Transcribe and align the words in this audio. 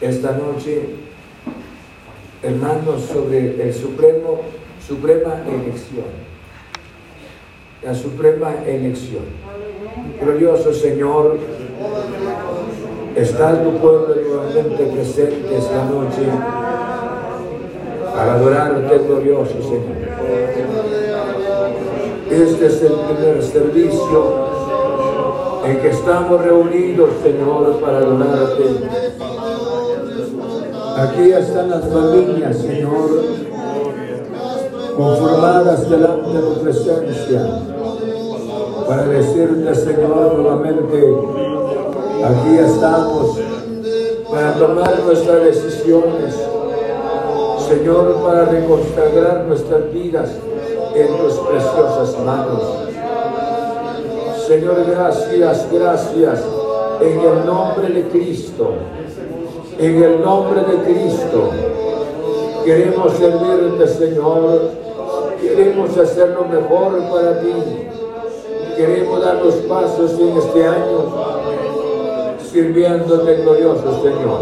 esta 0.00 0.32
noche, 0.32 0.82
hermanos, 2.42 3.02
sobre 3.12 3.62
el 3.62 3.74
supremo, 3.74 4.40
suprema 4.86 5.42
elección. 5.46 6.28
La 7.82 7.94
suprema 7.94 8.54
elección. 8.66 9.24
Glorioso 10.20 10.72
Señor, 10.72 11.38
Está 13.18 13.64
tu 13.64 13.72
pueblo 13.78 14.14
nuevamente 14.14 14.84
presente 14.84 15.56
esta 15.56 15.84
noche 15.86 16.22
para 18.14 18.34
adorarte, 18.34 18.98
glorioso 18.98 19.60
Señor. 19.60 19.96
Este 22.30 22.66
es 22.66 22.82
el 22.82 22.92
primer 22.92 23.42
servicio 23.42 24.46
en 25.66 25.80
que 25.80 25.88
estamos 25.88 26.44
reunidos, 26.44 27.10
Señor, 27.20 27.80
para 27.80 27.98
adorarte. 27.98 29.27
Aquí 31.00 31.30
están 31.30 31.70
las 31.70 31.84
familias, 31.84 32.56
Señor, 32.56 33.10
conformadas 34.96 35.88
delante 35.88 36.30
de 36.30 36.40
tu 36.40 36.60
presencia, 36.60 37.46
para 38.86 39.04
decirte, 39.04 39.74
Señor, 39.74 40.38
nuevamente, 40.38 41.38
Aquí 42.24 42.58
estamos 42.58 43.38
para 44.28 44.54
tomar 44.54 44.98
nuestras 45.06 45.44
decisiones, 45.44 46.34
Señor, 47.68 48.16
para 48.24 48.44
reconsagrar 48.46 49.44
nuestras 49.46 49.92
vidas 49.92 50.30
en 50.96 51.16
tus 51.16 51.34
preciosas 51.34 52.18
manos. 52.24 52.62
Señor, 54.48 54.84
gracias, 54.90 55.66
gracias, 55.72 56.44
en 57.00 57.20
el 57.20 57.46
nombre 57.46 57.88
de 57.88 58.08
Cristo, 58.08 58.72
en 59.78 60.02
el 60.02 60.20
nombre 60.20 60.60
de 60.62 60.76
Cristo. 60.84 61.50
Queremos 62.64 63.12
servirte, 63.12 63.86
Señor, 63.86 64.70
queremos 65.40 65.96
hacer 65.96 66.30
lo 66.30 66.44
mejor 66.44 66.98
para 67.10 67.40
ti. 67.40 67.52
Queremos 68.76 69.24
dar 69.24 69.36
los 69.36 69.54
pasos 69.54 70.12
en 70.18 70.36
este 70.36 70.66
año 70.66 71.48
sirviéndote 72.50 73.36
glorioso 73.42 74.02
Señor. 74.02 74.40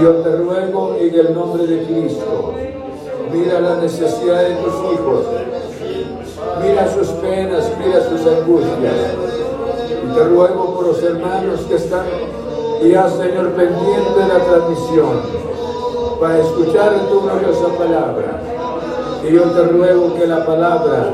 Yo 0.00 0.10
te 0.22 0.36
ruego 0.36 0.96
en 0.98 1.14
el 1.14 1.34
nombre 1.34 1.66
de 1.66 1.84
Cristo, 1.84 2.54
mira 3.30 3.60
la 3.60 3.76
necesidad 3.76 4.42
de 4.42 4.54
tus 4.56 4.74
hijos, 4.92 5.24
mira 6.62 6.90
sus 6.94 7.08
penas, 7.08 7.70
mira 7.84 8.00
sus 8.08 8.26
angustias. 8.26 8.94
Y 10.02 10.14
te 10.14 10.24
ruego 10.24 10.74
por 10.74 10.86
los 10.88 11.02
hermanos 11.02 11.60
que 11.68 11.74
están 11.74 12.06
ya, 12.90 13.08
Señor, 13.08 13.50
pendiente 13.52 14.20
la 14.28 14.38
transmisión, 14.44 15.20
para 16.20 16.38
escuchar 16.38 16.92
tu 17.08 17.20
gloriosa 17.20 17.68
palabra. 17.78 18.40
Y 19.28 19.34
yo 19.34 19.42
te 19.42 19.62
ruego 19.64 20.14
que 20.14 20.26
la 20.26 20.44
palabra 20.44 21.12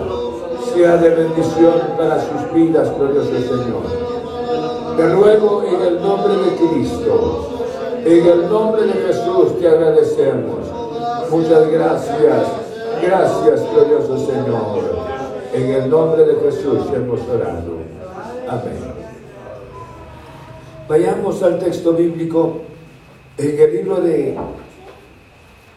sea 0.74 0.96
de 0.96 1.10
bendición 1.10 1.74
para 1.96 2.20
sus 2.20 2.52
vidas, 2.54 2.90
glorioso 2.96 3.30
Señor. 3.30 3.82
Te 4.96 5.08
ruego 5.10 5.62
en 5.64 5.82
el 5.82 6.02
nombre 6.02 6.34
de 6.36 6.56
Cristo, 6.56 7.48
en 8.04 8.26
el 8.26 8.48
nombre 8.48 8.82
de 8.86 8.92
Jesús 8.92 9.58
te 9.60 9.68
agradecemos. 9.68 10.66
Muchas 11.30 11.70
gracias, 11.70 12.46
gracias 13.02 13.62
glorioso 13.72 14.18
Señor. 14.18 14.98
En 15.52 15.70
el 15.70 15.90
nombre 15.90 16.24
de 16.24 16.34
Jesús 16.36 16.80
hemos 16.94 17.20
orado. 17.28 17.78
Amén. 18.48 18.97
Vayamos 20.88 21.42
al 21.42 21.58
texto 21.58 21.92
bíblico 21.92 22.62
en 23.36 23.58
el 23.60 23.72
libro 23.74 23.96
de 23.96 24.34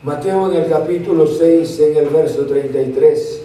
Mateo 0.03 0.49
en 0.49 0.63
el 0.63 0.69
capítulo 0.69 1.27
6, 1.27 1.79
en 1.81 1.97
el 1.97 2.05
verso 2.07 2.45
33. 2.45 3.41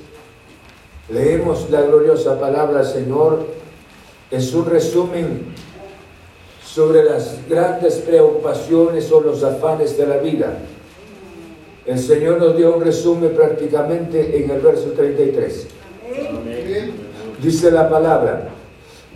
Leemos 1.13 1.69
la 1.71 1.83
gloriosa 1.83 2.39
palabra 2.39 2.85
Señor. 2.85 3.47
Es 4.31 4.55
un 4.55 4.67
resumen 4.67 5.47
sobre 6.65 7.03
las 7.03 7.41
grandes 7.49 7.97
preocupaciones 7.97 9.11
o 9.11 9.21
los 9.21 9.43
afanes 9.43 9.99
de 9.99 10.07
la 10.07 10.19
vida. 10.19 10.59
El 11.85 11.99
Señor 11.99 12.39
nos 12.39 12.57
dio 12.57 12.77
un 12.77 12.85
resumen 12.85 13.35
prácticamente 13.35 14.41
en 14.41 14.51
el 14.53 14.61
verso 14.61 14.93
33. 14.93 15.67
Dice 17.43 17.71
la 17.73 17.91
palabra, 17.91 18.56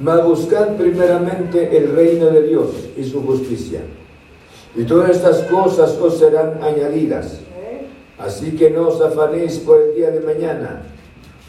mas 0.00 0.25
buscad 0.25 0.76
primeramente 0.76 1.76
el 1.76 1.95
reino 1.95 2.26
de 2.26 2.42
Dios 2.42 2.71
y 2.97 3.04
su 3.04 3.23
justicia. 3.23 3.80
Y 4.75 4.85
todas 4.85 5.11
estas 5.11 5.42
cosas 5.42 5.97
os 6.00 6.19
serán 6.19 6.62
añadidas. 6.62 7.40
Así 8.19 8.57
que 8.57 8.71
no 8.71 8.88
os 8.88 9.00
afanéis 9.00 9.59
por 9.59 9.80
el 9.80 9.95
día 9.95 10.11
de 10.11 10.21
mañana, 10.21 10.83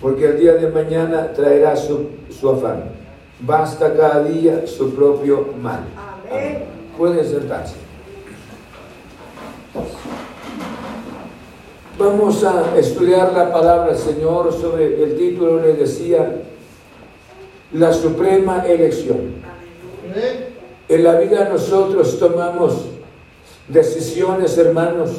porque 0.01 0.25
el 0.25 0.39
día 0.39 0.53
de 0.53 0.69
mañana 0.69 1.33
traerá 1.33 1.75
su, 1.75 2.07
su 2.29 2.49
afán. 2.49 2.83
Basta 3.41 3.93
cada 3.93 4.23
día 4.23 4.65
su 4.67 4.93
propio 4.93 5.47
mal. 5.61 5.83
Amén. 5.97 6.63
Pueden 6.97 7.25
sentarse. 7.25 7.75
Vamos 11.97 12.43
a 12.43 12.77
estudiar 12.77 13.33
la 13.33 13.51
palabra 13.51 13.93
del 13.93 13.97
Señor 13.97 14.51
sobre 14.53 15.03
el 15.03 15.17
título, 15.17 15.61
le 15.61 15.73
decía, 15.73 16.41
la 17.73 17.93
suprema 17.93 18.65
elección. 18.67 19.41
En 20.89 21.03
la 21.03 21.19
vida 21.19 21.47
nosotros 21.49 22.19
tomamos 22.19 22.73
decisiones, 23.67 24.57
hermanos, 24.57 25.11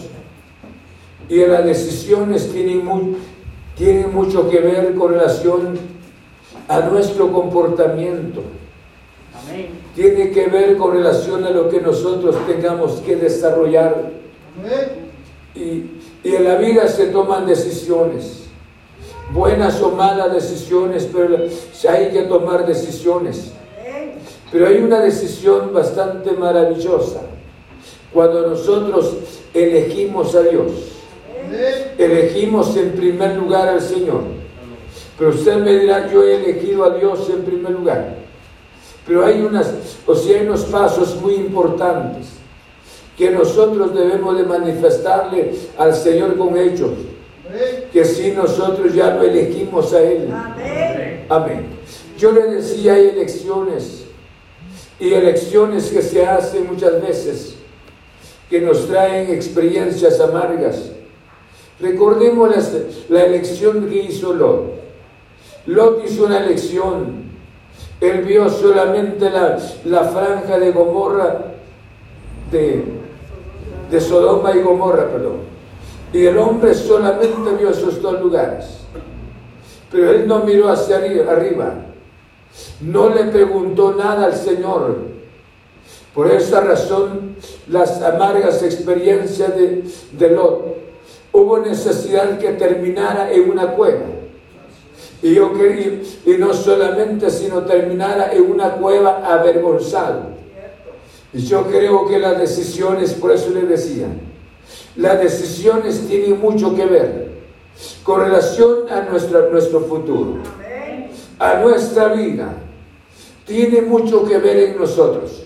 y 1.29 1.41
en 1.41 1.53
las 1.53 1.65
decisiones 1.65 2.53
tienen, 2.53 2.85
mu- 2.85 3.15
tienen 3.77 4.13
mucho 4.15 4.51
que 4.51 4.61
ver 4.61 4.95
con 4.95 5.13
relación 5.13 5.79
a 6.69 6.81
nuestro 6.81 7.33
comportamiento. 7.33 8.43
Amén. 9.49 9.69
Tiene 9.95 10.31
que 10.31 10.47
ver 10.49 10.77
con 10.77 10.93
relación 10.93 11.45
a 11.45 11.51
lo 11.51 11.71
que 11.71 11.81
nosotros 11.81 12.37
tengamos 12.47 13.01
que 13.01 13.17
desarrollar. 13.17 14.11
Y, 15.55 15.85
y 16.25 16.35
en 16.37 16.45
la 16.45 16.57
vida 16.57 16.87
se 16.89 17.07
toman 17.07 17.47
decisiones, 17.47 18.45
buenas 19.33 19.81
o 19.83 19.91
malas 19.91 20.33
decisiones, 20.33 21.09
pero 21.13 21.37
hay 21.89 22.11
que 22.11 22.23
tomar 22.23 22.67
decisiones. 22.67 23.53
Pero 24.51 24.67
hay 24.67 24.79
una 24.79 25.01
decisión 25.01 25.73
bastante 25.73 26.33
maravillosa 26.33 27.23
cuando 28.13 28.49
nosotros 28.49 29.17
elegimos 29.55 30.35
a 30.35 30.43
Dios, 30.43 30.71
elegimos 31.97 32.77
en 32.77 32.93
primer 32.93 33.37
lugar 33.37 33.69
al 33.69 33.81
Señor. 33.81 34.23
Pero 35.19 35.31
usted 35.31 35.57
me 35.57 35.79
dirá, 35.79 36.11
yo 36.13 36.23
he 36.23 36.37
elegido 36.37 36.85
a 36.85 36.91
Dios 36.91 37.31
en 37.31 37.45
primer 37.45 37.73
lugar. 37.73 38.17
Pero 39.07 39.25
hay 39.25 39.41
unas, 39.41 39.73
o 40.07 40.15
sea, 40.15 40.39
hay 40.39 40.47
unos 40.47 40.65
pasos 40.65 41.17
muy 41.21 41.35
importantes 41.35 42.29
que 43.17 43.31
nosotros 43.31 43.95
debemos 43.95 44.37
de 44.37 44.45
manifestarle 44.45 45.55
al 45.79 45.95
Señor 45.95 46.37
con 46.37 46.57
hechos, 46.57 46.91
que 47.93 48.05
si 48.05 48.31
nosotros 48.33 48.95
ya 48.95 49.15
lo 49.15 49.23
elegimos 49.23 49.93
a 49.93 50.03
Él. 50.03 50.29
Amén. 50.33 51.27
Amén. 51.29 51.67
Yo 52.19 52.33
le 52.33 52.47
decía, 52.47 52.95
hay 52.95 53.09
elecciones 53.09 54.05
y 55.01 55.13
elecciones 55.13 55.91
que 55.91 56.03
se 56.03 56.25
hacen 56.25 56.67
muchas 56.69 57.03
veces 57.03 57.57
que 58.49 58.61
nos 58.61 58.87
traen 58.87 59.31
experiencias 59.31 60.21
amargas. 60.21 60.91
Recordemos 61.81 62.55
la 63.09 63.25
elección 63.25 63.89
que 63.89 64.03
hizo 64.03 64.35
Lot. 64.35 64.75
Lot 65.67 66.05
hizo 66.05 66.27
una 66.27 66.45
elección. 66.45 67.33
Él 68.01 68.23
vio 68.23 68.51
solamente 68.51 69.31
la, 69.31 69.59
la 69.85 70.05
franja 70.05 70.59
de 70.59 70.71
Gomorra, 70.71 71.55
de, 72.51 72.85
de 73.91 74.01
Sodoma 74.01 74.55
y 74.55 74.61
Gomorra, 74.61 75.09
perdón. 75.09 75.52
Y 76.13 76.27
el 76.27 76.37
hombre 76.39 76.75
solamente 76.75 77.51
vio 77.59 77.71
esos 77.71 78.01
dos 78.03 78.21
lugares. 78.21 78.67
Pero 79.91 80.11
él 80.11 80.27
no 80.27 80.41
miró 80.41 80.69
hacia 80.71 81.01
arri- 81.01 81.27
arriba. 81.27 81.75
No 82.81 83.09
le 83.09 83.25
preguntó 83.25 83.95
nada 83.95 84.27
al 84.27 84.35
Señor. 84.35 84.97
Por 86.15 86.31
esa 86.31 86.61
razón, 86.61 87.37
las 87.69 88.03
amargas 88.03 88.63
experiencias 88.63 89.57
de, 89.57 89.85
de 90.13 90.31
Lot, 90.31 90.77
hubo 91.33 91.59
necesidad 91.59 92.39
que 92.39 92.51
terminara 92.53 93.33
en 93.33 93.51
una 93.51 93.69
cueva. 93.69 94.05
Y 95.23 95.35
yo 95.35 95.55
quería, 95.55 96.03
y 96.27 96.33
no 96.39 96.53
solamente, 96.53 97.31
sino 97.31 97.63
terminara 97.63 98.33
en 98.33 98.51
una 98.51 98.73
cueva 98.75 99.23
avergonzado. 99.33 100.33
Y 101.33 101.41
yo 101.47 101.63
creo 101.69 102.07
que 102.07 102.19
las 102.19 102.39
decisiones, 102.39 103.15
por 103.15 103.33
eso 103.33 103.51
le 103.51 103.63
decía, 103.63 104.09
las 104.97 105.21
decisiones 105.21 106.07
tienen 106.07 106.41
mucho 106.41 106.75
que 106.75 106.85
ver 106.85 107.33
con 108.03 108.21
relación 108.21 108.91
a 108.91 109.03
nuestro 109.03 109.81
futuro 109.81 110.39
a 111.43 111.55
nuestra 111.57 112.09
vida 112.09 112.55
tiene 113.45 113.83
mucho 113.83 114.25
que 114.25 114.39
ver 114.39 114.57
en 114.59 114.79
nosotros. 114.79 115.43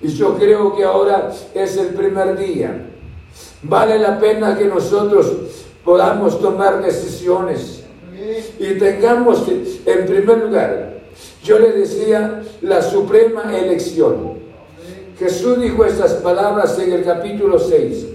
Y 0.00 0.08
yo 0.08 0.36
creo 0.36 0.74
que 0.74 0.82
ahora 0.82 1.30
es 1.54 1.76
el 1.76 1.88
primer 1.88 2.36
día. 2.36 2.88
Vale 3.62 4.00
la 4.00 4.18
pena 4.18 4.58
que 4.58 4.64
nosotros 4.64 5.32
podamos 5.84 6.40
tomar 6.40 6.82
decisiones 6.82 7.84
y 8.58 8.74
tengamos 8.74 9.46
en 9.86 10.06
primer 10.06 10.38
lugar, 10.38 10.94
yo 11.44 11.58
le 11.58 11.72
decía, 11.72 12.42
la 12.60 12.82
suprema 12.82 13.56
elección. 13.56 14.42
Jesús 15.18 15.60
dijo 15.60 15.84
estas 15.84 16.14
palabras 16.14 16.76
en 16.80 16.92
el 16.92 17.04
capítulo 17.04 17.58
6, 17.60 18.06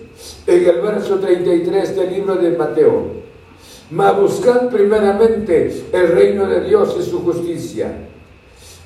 en 0.45 0.69
el 0.69 0.81
verso 0.81 1.19
33 1.19 1.95
del 1.95 2.13
libro 2.13 2.35
de 2.35 2.51
Mateo. 2.51 3.27
Mas 3.89 4.19
buscad 4.19 4.69
primeramente 4.69 5.85
el 5.91 6.07
reino 6.09 6.45
de 6.47 6.61
Dios 6.61 6.95
y 6.99 7.03
su 7.03 7.21
justicia. 7.21 7.91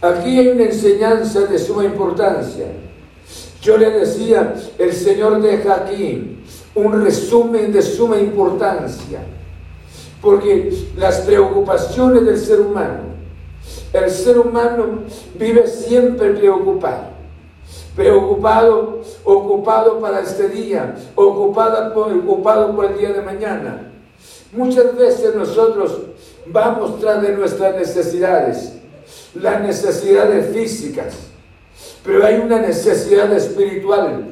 Aquí 0.01 0.39
hay 0.39 0.47
una 0.49 0.63
enseñanza 0.63 1.41
de 1.41 1.59
suma 1.59 1.85
importancia. 1.85 2.65
Yo 3.61 3.77
le 3.77 3.91
decía, 3.91 4.55
el 4.79 4.93
Señor 4.93 5.41
deja 5.41 5.75
aquí 5.75 6.39
un 6.73 7.03
resumen 7.03 7.71
de 7.71 7.81
suma 7.81 8.17
importancia, 8.17 9.19
porque 10.21 10.71
las 10.97 11.19
preocupaciones 11.21 12.25
del 12.25 12.39
ser 12.39 12.61
humano, 12.61 13.11
el 13.93 14.09
ser 14.09 14.39
humano 14.39 15.03
vive 15.35 15.67
siempre 15.67 16.31
preocupado, 16.31 17.10
preocupado, 17.95 19.01
ocupado 19.23 19.99
para 19.99 20.21
este 20.21 20.49
día, 20.49 20.95
ocupado 21.15 21.93
por, 21.93 22.85
el 22.85 22.97
día 22.97 23.13
de 23.13 23.21
mañana. 23.21 23.91
Muchas 24.53 24.95
veces 24.95 25.35
nosotros 25.35 25.99
vamos 26.45 26.99
tras 26.99 27.21
de 27.21 27.33
nuestras 27.33 27.75
necesidades, 27.75 28.73
las 29.35 29.61
necesidades 29.61 30.53
físicas, 30.53 31.15
pero 32.03 32.25
hay 32.25 32.35
una 32.39 32.59
necesidad 32.59 33.31
espiritual 33.33 34.25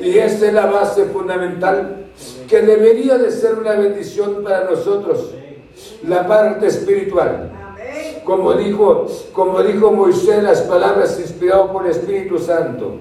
y 0.00 0.18
esta 0.18 0.46
es 0.46 0.52
la 0.52 0.66
base 0.66 1.06
fundamental 1.06 2.06
que 2.48 2.62
debería 2.62 3.18
de 3.18 3.30
ser 3.30 3.54
una 3.54 3.72
bendición 3.72 4.42
para 4.44 4.64
nosotros, 4.64 5.30
la 6.06 6.26
parte 6.26 6.66
espiritual. 6.66 7.63
Como 8.24 8.54
dijo, 8.54 9.06
como 9.32 9.62
dijo 9.62 9.92
Moisés, 9.92 10.42
las 10.42 10.62
palabras 10.62 11.18
inspiradas 11.20 11.70
por 11.70 11.84
el 11.84 11.90
Espíritu 11.90 12.38
Santo. 12.38 12.96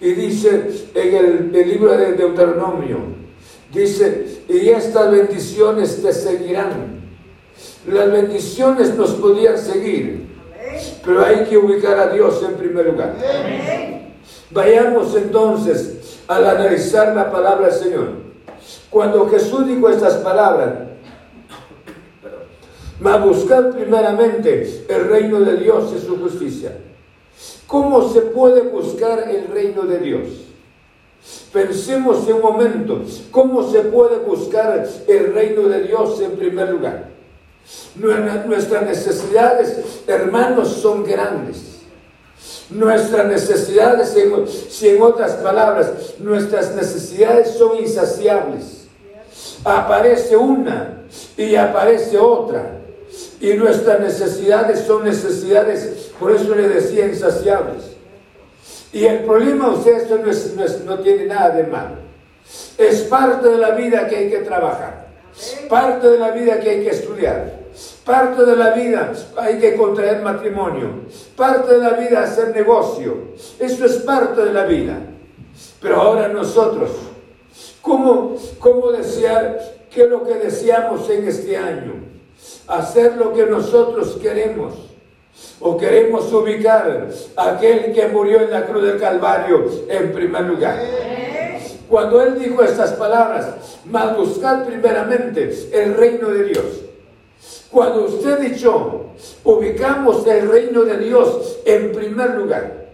Y 0.00 0.12
dice 0.12 0.86
en 0.94 1.14
el, 1.14 1.54
el 1.54 1.68
libro 1.68 1.96
de 1.96 2.12
Deuteronomio, 2.12 2.98
dice, 3.72 4.42
y 4.48 4.68
estas 4.68 5.10
bendiciones 5.10 6.02
te 6.02 6.12
seguirán. 6.12 7.02
Las 7.86 8.10
bendiciones 8.10 8.94
nos 8.94 9.10
podían 9.12 9.58
seguir, 9.58 10.26
pero 11.04 11.24
hay 11.24 11.44
que 11.44 11.58
ubicar 11.58 11.98
a 11.98 12.08
Dios 12.08 12.42
en 12.48 12.54
primer 12.54 12.86
lugar. 12.86 13.14
Vayamos 14.50 15.14
entonces 15.16 16.20
al 16.28 16.46
analizar 16.46 17.14
la 17.14 17.30
palabra 17.30 17.66
del 17.68 17.74
Señor. 17.74 18.08
Cuando 18.88 19.28
Jesús 19.28 19.66
dijo 19.66 19.88
estas 19.88 20.14
palabras, 20.14 20.70
mas 23.00 23.22
buscar 23.24 23.70
primeramente 23.72 24.84
el 24.88 25.08
reino 25.08 25.40
de 25.40 25.56
Dios 25.56 25.92
y 25.96 26.04
su 26.06 26.16
justicia. 26.18 26.76
¿Cómo 27.66 28.08
se 28.12 28.20
puede 28.20 28.62
buscar 28.62 29.28
el 29.28 29.48
reino 29.48 29.82
de 29.82 29.98
Dios? 29.98 30.28
Pensemos 31.52 32.28
en 32.28 32.34
un 32.34 32.42
momento, 32.42 33.02
¿cómo 33.30 33.70
se 33.70 33.80
puede 33.80 34.18
buscar 34.18 34.86
el 35.08 35.32
reino 35.32 35.62
de 35.62 35.82
Dios 35.84 36.20
en 36.20 36.32
primer 36.32 36.68
lugar? 36.70 37.08
Nuestra- 37.96 38.44
Nuestras 38.44 38.82
necesidades, 38.86 40.02
hermanos, 40.06 40.68
son 40.68 41.02
grandes. 41.04 41.80
Nuestras 42.70 43.26
necesidades, 43.26 44.14
si 44.68 44.88
en 44.88 45.02
otras 45.02 45.32
palabras, 45.34 46.14
nuestras 46.18 46.74
necesidades 46.74 47.50
son 47.56 47.78
insaciables. 47.78 48.86
Aparece 49.64 50.36
una 50.36 51.04
y 51.36 51.54
aparece 51.54 52.18
otra. 52.18 52.80
Y 53.44 53.58
nuestras 53.58 54.00
necesidades 54.00 54.80
son 54.86 55.04
necesidades, 55.04 56.12
por 56.18 56.32
eso 56.32 56.54
le 56.54 56.66
decía 56.66 57.06
insaciables. 57.06 57.82
Y 58.90 59.04
el 59.04 59.18
problema, 59.24 59.68
usted, 59.68 59.96
esto 59.98 60.16
no, 60.16 60.30
es- 60.30 60.54
no 60.56 60.64
es- 60.64 60.80
no 60.84 60.98
tiene 61.00 61.26
nada 61.26 61.50
de 61.50 61.64
malo. 61.64 61.96
Es 62.78 63.02
parte 63.02 63.48
de 63.48 63.58
la 63.58 63.72
vida 63.72 64.06
que 64.08 64.16
hay 64.16 64.30
que 64.30 64.38
trabajar. 64.38 65.08
Parte 65.68 66.08
de 66.08 66.18
la 66.18 66.30
vida 66.30 66.58
que 66.58 66.70
hay 66.70 66.84
que 66.84 66.90
estudiar. 66.90 67.52
Parte 68.04 68.46
de 68.46 68.56
la 68.56 68.70
vida 68.70 69.12
hay 69.36 69.58
que 69.58 69.74
contraer 69.76 70.22
matrimonio. 70.22 71.00
Parte 71.36 71.72
de 71.74 71.78
la 71.78 71.90
vida 71.90 72.22
hacer 72.22 72.54
negocio. 72.54 73.34
Eso 73.58 73.84
es 73.84 73.96
parte 73.96 74.42
de 74.42 74.52
la 74.54 74.64
vida. 74.64 74.96
Pero 75.82 76.00
ahora 76.00 76.28
nosotros 76.28 76.90
¿Cómo, 77.82 78.36
cómo 78.58 78.90
desear 78.92 79.60
qué 79.90 80.04
es 80.04 80.08
lo 80.08 80.24
que 80.24 80.34
deseamos 80.36 81.10
en 81.10 81.28
este 81.28 81.54
año? 81.58 82.13
Hacer 82.66 83.16
lo 83.16 83.32
que 83.32 83.46
nosotros 83.46 84.16
queremos. 84.20 84.74
O 85.60 85.76
queremos 85.76 86.32
ubicar 86.32 87.08
a 87.36 87.50
aquel 87.50 87.92
que 87.92 88.08
murió 88.08 88.40
en 88.40 88.50
la 88.50 88.66
cruz 88.66 88.82
del 88.84 89.00
Calvario 89.00 89.68
en 89.88 90.12
primer 90.12 90.42
lugar. 90.42 90.78
Cuando 91.88 92.22
él 92.22 92.38
dijo 92.38 92.62
estas 92.62 92.92
palabras, 92.92 93.80
mas 93.84 94.16
buscad 94.16 94.64
primeramente 94.64 95.68
el 95.72 95.94
reino 95.94 96.28
de 96.28 96.44
Dios. 96.44 96.64
Cuando 97.70 98.04
usted 98.04 98.38
dicho, 98.38 99.06
ubicamos 99.42 100.26
el 100.26 100.48
reino 100.48 100.84
de 100.84 100.98
Dios 100.98 101.58
en 101.64 101.92
primer 101.92 102.30
lugar. 102.30 102.86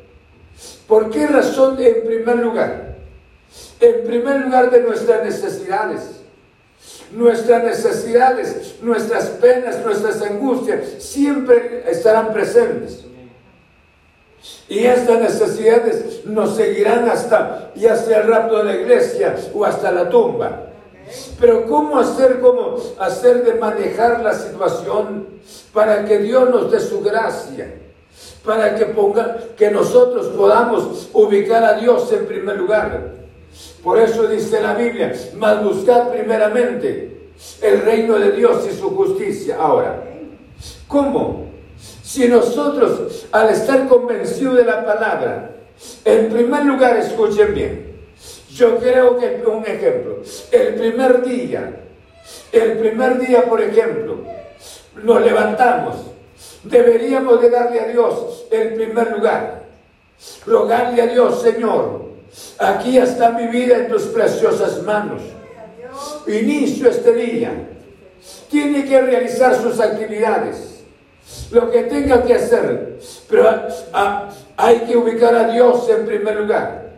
¿Por 0.87 1.11
qué 1.11 1.26
razón 1.26 1.76
en 1.80 2.04
primer 2.04 2.38
lugar? 2.38 2.96
En 3.78 4.06
primer 4.06 4.40
lugar 4.40 4.70
de 4.70 4.80
nuestras 4.83 5.24
necesidades. 5.24 6.19
Nuestras 7.12 7.64
necesidades, 7.64 8.77
nuestras 8.83 9.27
penas, 9.31 9.85
nuestras 9.85 10.23
angustias 10.23 10.81
siempre 10.99 11.85
estarán 11.88 12.33
presentes. 12.33 13.05
Y 14.68 14.85
estas 14.85 15.20
necesidades 15.20 16.25
nos 16.25 16.57
seguirán 16.57 17.09
hasta, 17.09 17.73
ya 17.75 17.96
sea 17.96 18.20
el 18.20 18.29
rapto 18.29 18.59
de 18.59 18.64
la 18.64 18.77
iglesia 18.77 19.37
o 19.53 19.64
hasta 19.64 19.90
la 19.90 20.09
tumba. 20.09 20.66
Pero 21.40 21.66
¿cómo 21.66 21.99
hacer, 21.99 22.40
cómo 22.40 22.77
hacer 22.99 23.44
de 23.44 23.55
manejar 23.55 24.20
la 24.20 24.33
situación 24.33 25.27
para 25.73 26.05
que 26.05 26.18
Dios 26.18 26.49
nos 26.49 26.70
dé 26.70 26.79
su 26.79 27.01
gracia? 27.01 27.75
Para 28.44 28.77
que, 28.77 28.87
ponga, 28.87 29.38
que 29.57 29.70
nosotros 29.70 30.29
podamos 30.29 31.09
ubicar 31.12 31.64
a 31.64 31.75
Dios 31.75 32.12
en 32.12 32.27
primer 32.27 32.57
lugar. 32.57 33.19
Por 33.82 33.98
eso 33.98 34.26
dice 34.26 34.60
la 34.60 34.74
Biblia, 34.74 35.12
mas 35.36 35.62
buscad 35.64 36.10
primeramente 36.10 37.30
el 37.62 37.80
reino 37.80 38.18
de 38.18 38.32
Dios 38.32 38.66
y 38.70 38.76
su 38.76 38.94
justicia. 38.94 39.56
Ahora, 39.58 40.04
¿cómo? 40.86 41.46
Si 42.02 42.28
nosotros, 42.28 43.26
al 43.32 43.50
estar 43.50 43.88
convencidos 43.88 44.56
de 44.56 44.64
la 44.64 44.84
palabra, 44.84 45.52
en 46.04 46.28
primer 46.28 46.64
lugar, 46.64 46.96
escuchen 46.98 47.54
bien, 47.54 47.96
yo 48.52 48.78
creo 48.78 49.16
que 49.16 49.42
un 49.46 49.64
ejemplo, 49.64 50.18
el 50.50 50.74
primer 50.74 51.22
día, 51.22 51.80
el 52.52 52.78
primer 52.78 53.18
día, 53.18 53.44
por 53.48 53.62
ejemplo, 53.62 54.18
nos 55.02 55.22
levantamos, 55.22 55.96
deberíamos 56.64 57.40
de 57.40 57.48
darle 57.48 57.80
a 57.80 57.88
Dios 57.88 58.44
el 58.50 58.74
primer 58.74 59.12
lugar, 59.12 59.62
rogarle 60.46 61.00
a 61.00 61.06
Dios, 61.06 61.40
Señor, 61.40 62.10
aquí 62.58 62.98
está 62.98 63.30
mi 63.30 63.46
vida 63.46 63.78
en 63.78 63.88
tus 63.88 64.04
preciosas 64.04 64.82
manos. 64.82 65.22
Inicio 66.26 66.88
este 66.88 67.12
día. 67.12 67.52
Tiene 68.50 68.84
que 68.84 69.00
realizar 69.00 69.60
sus 69.60 69.78
actividades, 69.80 70.80
lo 71.50 71.70
que 71.70 71.84
tenga 71.84 72.22
que 72.22 72.34
hacer, 72.34 72.98
pero 73.28 73.48
hay 74.56 74.78
que 74.80 74.96
ubicar 74.96 75.34
a 75.34 75.48
Dios 75.52 75.88
en 75.88 76.04
primer 76.04 76.36
lugar. 76.36 76.90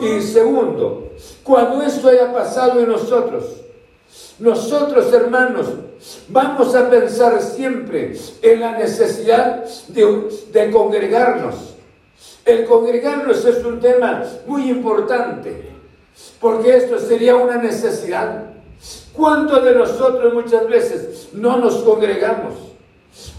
Y 0.00 0.20
segundo, 0.22 1.12
cuando 1.42 1.82
esto 1.82 2.08
haya 2.08 2.32
pasado 2.32 2.80
en 2.80 2.88
nosotros, 2.88 3.44
nosotros 4.38 5.12
hermanos, 5.12 5.66
vamos 6.28 6.74
a 6.74 6.90
pensar 6.90 7.40
siempre 7.42 8.16
en 8.42 8.60
la 8.60 8.72
necesidad 8.78 9.64
de, 9.88 10.70
congregarnos. 10.70 11.75
El 12.46 12.64
congregarnos 12.64 13.44
es 13.44 13.64
un 13.64 13.80
tema 13.80 14.22
muy 14.46 14.70
importante, 14.70 15.64
porque 16.40 16.76
esto 16.76 16.96
sería 17.00 17.34
una 17.34 17.56
necesidad. 17.56 18.44
¿Cuántos 19.12 19.64
de 19.64 19.74
nosotros 19.74 20.32
muchas 20.32 20.68
veces 20.68 21.30
no 21.32 21.56
nos 21.56 21.78
congregamos 21.78 22.54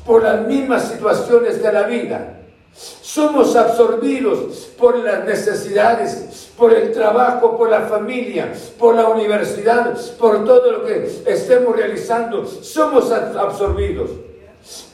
por 0.05 0.23
las 0.23 0.45
mismas 0.45 0.89
situaciones 0.89 1.63
de 1.63 1.71
la 1.71 1.83
vida? 1.83 2.39
Somos 2.73 3.55
absorbidos 3.55 4.73
por 4.77 4.97
las 4.97 5.23
necesidades, 5.23 6.51
por 6.57 6.73
el 6.73 6.91
trabajo, 6.91 7.57
por 7.57 7.69
la 7.69 7.83
familia, 7.83 8.51
por 8.77 8.93
la 8.93 9.07
universidad, 9.07 9.97
por 10.19 10.43
todo 10.43 10.69
lo 10.69 10.85
que 10.85 11.23
estemos 11.25 11.73
realizando. 11.73 12.45
Somos 12.45 13.09
absorbidos. 13.09 14.09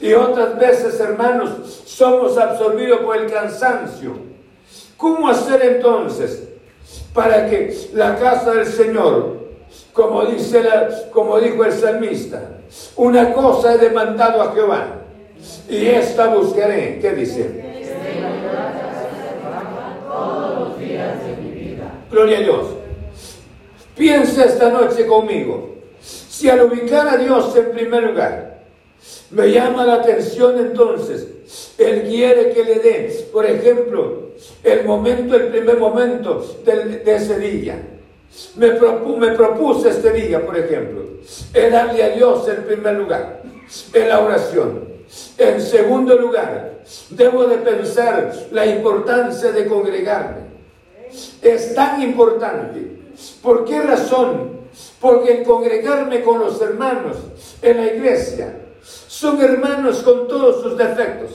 Y 0.00 0.12
otras 0.12 0.58
veces, 0.58 0.98
hermanos, 1.00 1.82
somos 1.86 2.36
absorbidos 2.38 3.00
por 3.00 3.16
el 3.16 3.30
cansancio. 3.30 4.12
¿Cómo 4.96 5.28
hacer 5.28 5.62
entonces 5.62 6.48
para 7.12 7.48
que 7.48 7.88
la 7.94 8.16
casa 8.16 8.52
del 8.52 8.66
Señor, 8.66 9.38
como, 9.92 10.24
dice 10.26 10.62
la, 10.62 11.10
como 11.10 11.38
dijo 11.40 11.64
el 11.64 11.72
salmista, 11.72 12.40
una 12.96 13.32
cosa 13.32 13.74
he 13.74 13.78
demandado 13.78 14.42
a 14.42 14.52
Jehová 14.52 14.86
y 15.68 15.86
esta 15.86 16.28
buscaré? 16.28 16.98
¿Qué 17.00 17.10
dice? 17.12 17.64
Gloria 22.10 22.38
a 22.38 22.40
Dios. 22.40 22.66
Piensa 23.96 24.44
esta 24.44 24.70
noche 24.70 25.06
conmigo. 25.06 25.74
Si 26.00 26.48
al 26.48 26.62
ubicar 26.62 27.08
a 27.08 27.16
Dios 27.16 27.56
en 27.56 27.72
primer 27.72 28.04
lugar, 28.04 28.53
me 29.30 29.50
llama 29.50 29.84
la 29.84 29.94
atención 29.94 30.58
entonces, 30.58 31.26
Él 31.78 32.04
quiere 32.08 32.50
que 32.50 32.64
le 32.64 32.78
dé, 32.78 33.28
por 33.32 33.46
ejemplo, 33.46 34.30
el 34.62 34.84
momento, 34.84 35.36
el 35.36 35.48
primer 35.48 35.78
momento 35.78 36.44
de, 36.64 37.02
ese 37.04 37.38
día. 37.38 37.76
Me, 38.56 38.72
me 39.18 39.32
propuse 39.32 39.90
este 39.90 40.10
día, 40.12 40.44
por 40.44 40.56
ejemplo, 40.58 41.02
el 41.52 41.72
darle 41.72 42.02
a 42.02 42.08
Dios 42.10 42.48
en 42.48 42.64
primer 42.64 42.94
lugar, 42.94 43.42
en 43.92 44.08
la 44.08 44.20
oración. 44.20 44.94
En 45.38 45.60
segundo 45.60 46.16
lugar, 46.16 46.80
debo 47.10 47.44
de 47.44 47.58
pensar 47.58 48.34
la 48.50 48.66
importancia 48.66 49.52
de 49.52 49.66
congregarme 49.66 50.44
es 51.42 51.74
tan 51.74 52.02
importante. 52.02 52.98
¿Por 53.42 53.64
qué 53.64 53.80
razón? 53.82 54.54
Porque 55.00 55.38
el 55.38 55.44
congregarme 55.44 56.22
con 56.22 56.40
los 56.40 56.60
hermanos 56.60 57.16
en 57.62 57.76
la 57.76 57.86
iglesia 57.86 58.60
son 58.84 59.40
hermanos 59.40 60.02
con 60.02 60.28
todos 60.28 60.62
sus 60.62 60.76
defectos, 60.76 61.30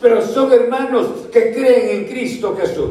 pero 0.00 0.26
son 0.26 0.52
hermanos 0.52 1.06
que 1.32 1.52
creen 1.52 1.98
en 1.98 2.04
Cristo 2.06 2.56
Jesús. 2.58 2.90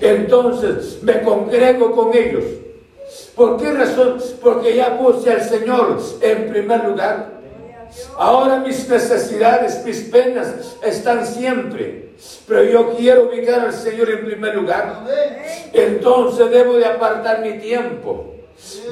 Entonces 0.00 1.02
me 1.02 1.20
congrego 1.22 1.92
con 1.92 2.16
ellos. 2.16 2.44
¿Por 3.34 3.60
qué 3.60 3.72
razón? 3.72 4.18
Porque 4.40 4.76
ya 4.76 4.98
puse 4.98 5.30
al 5.30 5.42
Señor 5.42 5.98
en 6.20 6.48
primer 6.48 6.84
lugar. 6.84 7.40
Ahora 8.16 8.58
mis 8.58 8.88
necesidades, 8.88 9.84
mis 9.84 10.00
penas 10.02 10.76
están 10.82 11.26
siempre. 11.26 12.10
Pero 12.46 12.64
yo 12.64 12.96
quiero 12.96 13.28
ubicar 13.28 13.60
al 13.60 13.72
Señor 13.72 14.10
en 14.10 14.24
primer 14.24 14.54
lugar. 14.54 15.04
Entonces 15.72 16.50
debo 16.50 16.74
de 16.74 16.86
apartar 16.86 17.40
mi 17.40 17.58
tiempo. 17.58 18.34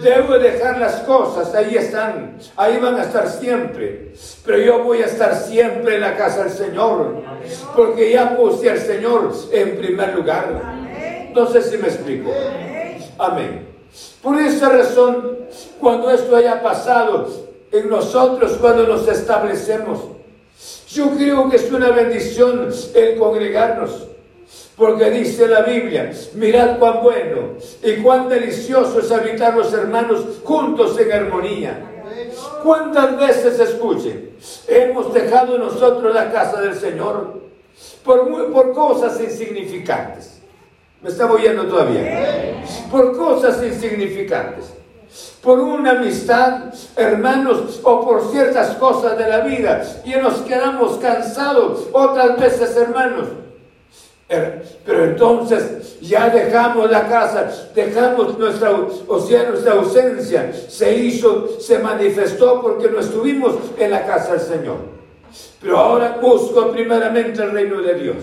Debo 0.03 0.39
dejar 0.39 0.79
las 0.79 1.01
cosas, 1.01 1.55
ahí 1.55 1.77
están, 1.77 2.39
ahí 2.57 2.79
van 2.79 2.97
a 2.97 3.03
estar 3.03 3.29
siempre. 3.29 4.13
Pero 4.45 4.59
yo 4.59 4.83
voy 4.83 5.03
a 5.03 5.07
estar 5.07 5.35
siempre 5.35 5.97
en 5.97 6.01
la 6.01 6.17
casa 6.17 6.45
del 6.45 6.53
Señor, 6.53 7.23
porque 7.77 8.13
ya 8.13 8.37
puse 8.37 8.71
al 8.71 8.79
Señor 8.79 9.33
en 9.53 9.79
primer 9.79 10.15
lugar. 10.15 10.63
No 11.35 11.47
sé 11.47 11.63
si 11.63 11.77
me 11.77 11.89
explico. 11.89 12.31
Amén. 13.19 13.67
Por 14.23 14.41
esa 14.41 14.69
razón, 14.71 15.39
cuando 15.81 16.11
esto 16.11 16.35
haya 16.35 16.63
pasado, 16.63 17.49
en 17.71 17.91
nosotros 17.91 18.53
cuando 18.61 18.87
nos 18.87 19.07
establecemos. 19.09 20.01
Yo 20.89 21.11
creo 21.11 21.49
que 21.51 21.57
es 21.57 21.71
una 21.71 21.91
bendición 21.91 22.71
el 22.95 23.19
congregarnos. 23.19 24.07
Porque 24.77 25.11
dice 25.11 25.49
la 25.49 25.63
Biblia, 25.63 26.13
mirad 26.35 26.79
cuán 26.79 27.03
bueno 27.03 27.55
y 27.83 27.97
cuán 27.97 28.29
delicioso 28.29 29.01
es 29.01 29.11
habitar 29.11 29.57
los 29.57 29.73
hermanos 29.73 30.25
juntos 30.45 30.99
en 30.99 31.13
armonía. 31.13 31.81
¿Cuántas 32.63 33.19
veces 33.19 33.59
escuchen? 33.59 34.31
Hemos 34.67 35.13
dejado 35.13 35.59
nosotros 35.59 36.15
la 36.15 36.31
casa 36.33 36.61
del 36.61 36.75
Señor 36.75 37.41
por, 38.05 38.53
por 38.53 38.73
cosas 38.73 39.21
insignificantes. 39.21 40.41
¿Me 41.03 41.11
está 41.11 41.31
oyendo 41.31 41.67
todavía? 41.67 42.63
Por 42.91 43.17
cosas 43.17 43.63
insignificantes 43.63 44.79
por 45.43 45.61
una 45.61 45.93
amistad, 45.93 46.75
hermanos, 46.97 47.81
o 47.83 48.05
por 48.05 48.31
ciertas 48.31 48.77
cosas 48.77 49.17
de 49.17 49.29
la 49.29 49.41
vida, 49.41 49.83
y 50.05 50.11
nos 50.17 50.41
quedamos 50.43 50.99
cansados 50.99 51.87
otras 51.93 52.39
veces, 52.39 52.77
hermanos. 52.77 53.29
Pero 54.29 55.05
entonces 55.05 55.99
ya 56.03 56.29
dejamos 56.29 56.91
la 56.91 57.09
casa, 57.09 57.51
dejamos 57.75 58.39
nuestra, 58.39 58.73
o 59.07 59.21
sea, 59.21 59.49
nuestra 59.49 59.73
ausencia, 59.73 60.53
se 60.53 60.95
hizo, 60.95 61.59
se 61.59 61.79
manifestó 61.79 62.61
porque 62.61 62.91
no 62.91 63.01
estuvimos 63.01 63.55
en 63.79 63.91
la 63.91 64.07
casa 64.07 64.33
del 64.33 64.41
Señor. 64.41 64.77
Pero 65.63 65.79
ahora 65.79 66.19
busco 66.21 66.71
primeramente 66.73 67.43
el 67.43 67.53
reino 67.53 67.81
de 67.81 67.95
Dios. 67.95 68.17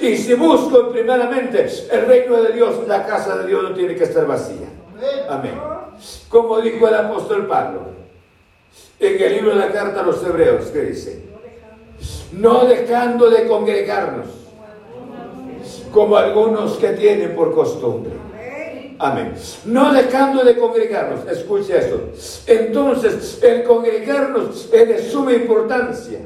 Y 0.00 0.16
si 0.16 0.34
busco 0.34 0.90
primeramente 0.90 1.66
el 1.90 2.06
reino 2.06 2.42
de 2.42 2.52
Dios, 2.52 2.88
la 2.88 3.06
casa 3.06 3.36
de 3.38 3.46
Dios 3.46 3.62
no 3.62 3.74
tiene 3.74 3.94
que 3.96 4.04
estar 4.04 4.26
vacía. 4.26 4.68
Amén. 5.28 5.60
Como 6.30 6.60
dijo 6.60 6.88
el 6.88 6.94
apóstol 6.94 7.46
Pablo 7.46 7.94
en 8.98 9.22
el 9.22 9.32
libro 9.34 9.50
de 9.50 9.56
la 9.56 9.70
carta 9.70 10.00
a 10.00 10.04
los 10.04 10.24
hebreos, 10.24 10.66
que 10.66 10.80
dice, 10.80 11.24
no 12.32 12.64
dejando 12.64 13.28
de 13.28 13.46
congregarnos, 13.46 14.43
como 15.94 16.16
algunos 16.16 16.72
que 16.72 16.88
tienen 16.88 17.36
por 17.36 17.54
costumbre. 17.54 18.12
Amén. 18.98 19.34
No 19.64 19.92
dejando 19.92 20.44
de 20.44 20.56
congregarnos, 20.56 21.20
escuche 21.30 21.78
esto. 21.78 22.10
Entonces, 22.46 23.38
el 23.42 23.62
congregarnos 23.62 24.68
es 24.72 24.88
de 24.88 25.10
suma 25.10 25.32
importancia, 25.32 26.18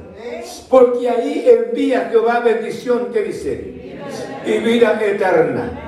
porque 0.70 1.08
ahí 1.08 1.46
envía 1.46 2.08
Jehová 2.10 2.40
bendición 2.40 3.08
que 3.12 3.22
dice, 3.22 3.98
y 4.46 4.58
vida 4.58 4.98
eterna. 5.04 5.84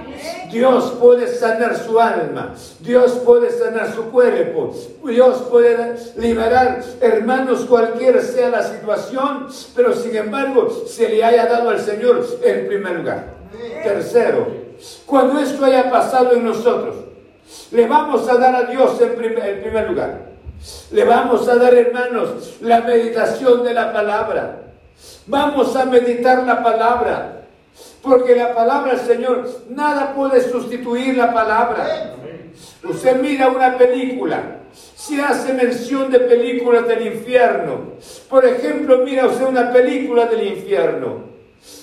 Dios 0.52 0.96
puede 1.00 1.28
sanar 1.28 1.76
su 1.76 1.98
alma, 1.98 2.54
Dios 2.80 3.12
puede 3.24 3.50
sanar 3.50 3.94
su 3.94 4.10
cuerpo, 4.10 4.74
Dios 5.06 5.42
puede 5.48 5.94
liberar, 6.16 6.82
hermanos, 7.00 7.64
cualquiera 7.66 8.20
sea 8.20 8.50
la 8.50 8.62
situación, 8.62 9.46
pero 9.74 9.94
sin 9.94 10.16
embargo 10.16 10.68
se 10.86 11.08
le 11.08 11.24
haya 11.24 11.46
dado 11.46 11.70
al 11.70 11.80
Señor 11.80 12.26
en 12.42 12.66
primer 12.66 12.96
lugar. 12.96 13.39
Tercero, 13.82 14.46
cuando 15.06 15.38
esto 15.40 15.64
haya 15.64 15.90
pasado 15.90 16.32
en 16.32 16.44
nosotros, 16.44 16.96
le 17.72 17.86
vamos 17.86 18.28
a 18.28 18.36
dar 18.36 18.54
a 18.54 18.62
Dios 18.64 19.00
en 19.00 19.14
primer, 19.16 19.62
primer 19.62 19.90
lugar. 19.90 20.30
Le 20.92 21.04
vamos 21.04 21.48
a 21.48 21.56
dar, 21.56 21.74
hermanos, 21.74 22.58
la 22.60 22.80
meditación 22.82 23.64
de 23.64 23.74
la 23.74 23.92
palabra. 23.92 24.62
Vamos 25.26 25.74
a 25.74 25.84
meditar 25.86 26.44
la 26.44 26.62
palabra. 26.62 27.36
Porque 28.02 28.34
la 28.34 28.54
palabra 28.54 28.96
Señor, 28.98 29.48
nada 29.68 30.14
puede 30.14 30.40
sustituir 30.40 31.16
la 31.16 31.32
palabra. 31.32 32.16
Usted 32.82 33.20
mira 33.20 33.48
una 33.48 33.76
película, 33.76 34.58
si 34.94 35.20
hace 35.20 35.52
mención 35.52 36.10
de 36.10 36.20
películas 36.20 36.86
del 36.88 37.06
infierno. 37.06 37.92
Por 38.28 38.44
ejemplo, 38.44 38.98
mira 39.04 39.26
usted 39.26 39.46
una 39.46 39.72
película 39.72 40.26
del 40.26 40.46
infierno. 40.46 41.29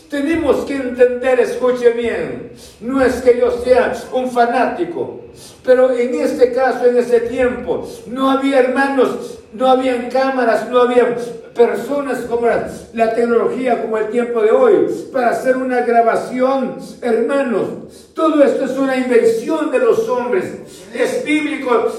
Tenemos 0.10 0.64
que 0.66 0.76
entender, 0.76 1.40
escuche 1.42 1.92
bien, 1.92 2.52
no 2.80 3.02
es 3.02 3.16
que 3.16 3.38
yo 3.38 3.52
sea 3.62 3.94
un 4.14 4.32
fanático, 4.32 5.20
pero 5.66 5.92
en 5.92 6.16
este 6.16 6.54
caso, 6.54 6.86
en 6.86 6.98
ese 6.98 7.22
tiempo, 7.22 7.86
no 8.08 8.32
había 8.32 8.60
hermanos, 8.60 9.40
no 9.52 9.68
habían 9.68 10.10
cámaras, 10.10 10.70
no 10.70 10.80
había 10.80 11.14
personas 11.54 12.20
como 12.22 12.48
la, 12.94 13.16
tecnología, 13.16 13.82
como 13.82 13.98
el 13.98 14.08
tiempo 14.10 14.42
de 14.42 14.52
hoy, 14.52 14.88
para 15.12 15.32
hacer 15.32 15.58
una 15.58 15.82
grabación, 15.82 16.78
hermanos. 17.02 18.14
Todo 18.14 18.44
esto 18.44 18.64
es 18.64 18.78
una 18.78 18.96
invención 18.96 19.72
de 19.72 19.80
los 19.80 20.08
hombres. 20.08 20.46
Es 20.94 21.26
bíblico, 21.26 21.92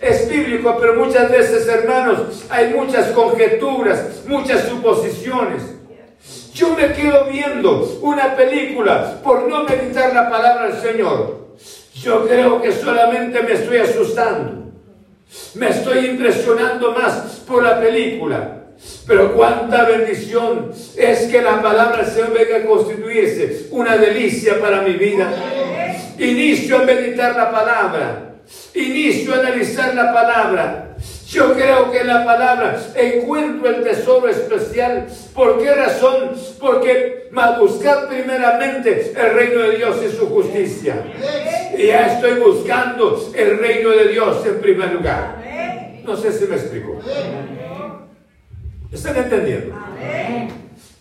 es 0.00 0.28
bíblico, 0.30 0.76
pero 0.80 0.94
muchas 0.94 1.30
veces, 1.30 1.68
hermanos, 1.68 2.44
hay 2.48 2.72
muchas 2.72 3.08
conjeturas, 3.08 4.22
muchas 4.26 4.66
suposiciones. 4.68 5.81
Yo 6.54 6.76
me 6.76 6.92
quedo 6.92 7.26
viendo 7.30 7.98
una 8.02 8.36
película 8.36 9.20
por 9.22 9.48
no 9.48 9.64
meditar 9.64 10.14
la 10.14 10.28
palabra 10.28 10.68
del 10.68 10.82
Señor. 10.82 11.48
Yo 11.94 12.26
creo 12.26 12.60
que 12.60 12.72
solamente 12.72 13.42
me 13.42 13.52
estoy 13.52 13.78
asustando. 13.78 14.70
Me 15.54 15.70
estoy 15.70 16.06
impresionando 16.06 16.92
más 16.92 17.42
por 17.46 17.62
la 17.62 17.80
película. 17.80 18.58
Pero 19.06 19.34
cuánta 19.34 19.84
bendición 19.84 20.72
es 20.96 21.22
que 21.28 21.40
la 21.40 21.62
palabra 21.62 22.02
del 22.02 22.06
Señor 22.06 22.32
venga 22.32 22.56
a 22.58 22.66
constituirse 22.66 23.68
una 23.70 23.96
delicia 23.96 24.60
para 24.60 24.82
mi 24.82 24.92
vida. 24.94 25.32
Inicio 26.18 26.80
a 26.80 26.82
meditar 26.82 27.34
la 27.34 27.50
palabra. 27.50 28.34
Inicio 28.74 29.34
a 29.34 29.38
analizar 29.38 29.94
la 29.94 30.12
palabra. 30.12 30.96
Yo 31.32 31.54
creo 31.54 31.90
que 31.90 32.00
en 32.00 32.08
la 32.08 32.26
palabra 32.26 32.78
encuentro 32.94 33.70
el 33.70 33.82
tesoro 33.82 34.28
especial. 34.28 35.06
¿Por 35.34 35.62
qué 35.62 35.74
razón? 35.74 36.32
Porque 36.60 37.30
buscar 37.58 38.06
primeramente 38.06 39.14
el 39.16 39.34
reino 39.34 39.62
de 39.62 39.76
Dios 39.78 39.96
y 40.06 40.14
su 40.14 40.28
justicia. 40.28 41.02
Y 41.74 41.86
ya 41.86 42.14
estoy 42.14 42.38
buscando 42.38 43.32
el 43.34 43.58
reino 43.58 43.90
de 43.90 44.08
Dios 44.08 44.44
en 44.44 44.60
primer 44.60 44.92
lugar. 44.92 46.02
No 46.04 46.18
sé 46.18 46.32
si 46.32 46.44
me 46.44 46.56
explico. 46.56 46.98
¿Están 48.92 49.16
entendiendo? 49.16 49.74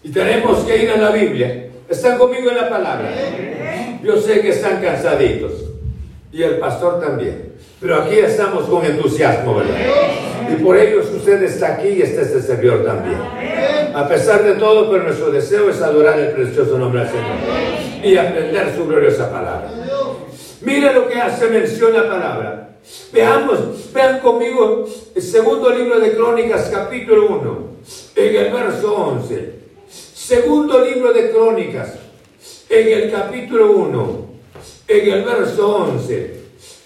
Y 0.01 0.11
tenemos 0.11 0.59
que 0.59 0.81
ir 0.81 0.91
a 0.91 0.97
la 0.97 1.09
Biblia. 1.11 1.67
¿Están 1.89 2.17
conmigo 2.17 2.51
en 2.51 2.55
la 2.55 2.69
palabra? 2.69 3.09
Yo 4.01 4.15
sé 4.15 4.39
que 4.39 4.51
están 4.51 4.81
cansaditos. 4.81 5.51
Y 6.31 6.41
el 6.41 6.57
pastor 6.57 7.01
también. 7.01 7.50
Pero 7.81 7.95
aquí 7.95 8.19
estamos 8.19 8.65
con 8.69 8.85
entusiasmo, 8.85 9.55
¿verdad? 9.55 9.75
Y 10.51 10.63
por 10.63 10.77
ello 10.77 10.99
usted 10.99 11.41
está 11.41 11.73
aquí 11.73 11.87
y 11.87 12.01
está 12.03 12.21
este 12.21 12.39
servidor 12.39 12.85
también. 12.85 13.17
A 13.95 14.07
pesar 14.07 14.43
de 14.43 14.53
todo, 14.53 14.91
pero 14.91 15.03
nuestro 15.03 15.31
deseo 15.31 15.67
es 15.67 15.81
adorar 15.81 16.19
el 16.19 16.29
precioso 16.29 16.77
nombre 16.77 17.01
del 17.01 17.09
Señor 17.09 18.03
y 18.03 18.17
aprender 18.17 18.71
su 18.75 18.85
gloriosa 18.85 19.31
palabra. 19.31 19.71
Mire 20.61 20.93
lo 20.93 21.07
que 21.07 21.15
hace 21.15 21.47
mención 21.47 21.93
la 21.93 22.07
palabra. 22.07 22.77
Veamos, 23.11 23.91
vean 23.91 24.19
conmigo 24.19 24.87
el 25.15 25.21
segundo 25.21 25.71
libro 25.71 25.99
de 25.99 26.15
Crónicas, 26.15 26.69
capítulo 26.71 27.29
1, 27.29 27.67
en 28.15 28.35
el 28.35 28.53
verso 28.53 28.95
11. 28.95 29.55
Segundo 29.89 30.85
libro 30.85 31.11
de 31.13 31.31
Crónicas, 31.31 31.95
en 32.69 32.87
el 32.87 33.11
capítulo 33.11 33.71
1, 33.71 34.25
en 34.87 35.11
el 35.13 35.23
verso 35.23 35.77
11 35.77 36.40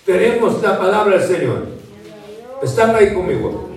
tenemos 0.05 0.61
la 0.61 0.77
palabra 0.77 1.17
del 1.17 1.27
Señor. 1.27 1.65
¿Están 2.61 2.95
ahí 2.95 3.13
conmigo? 3.13 3.69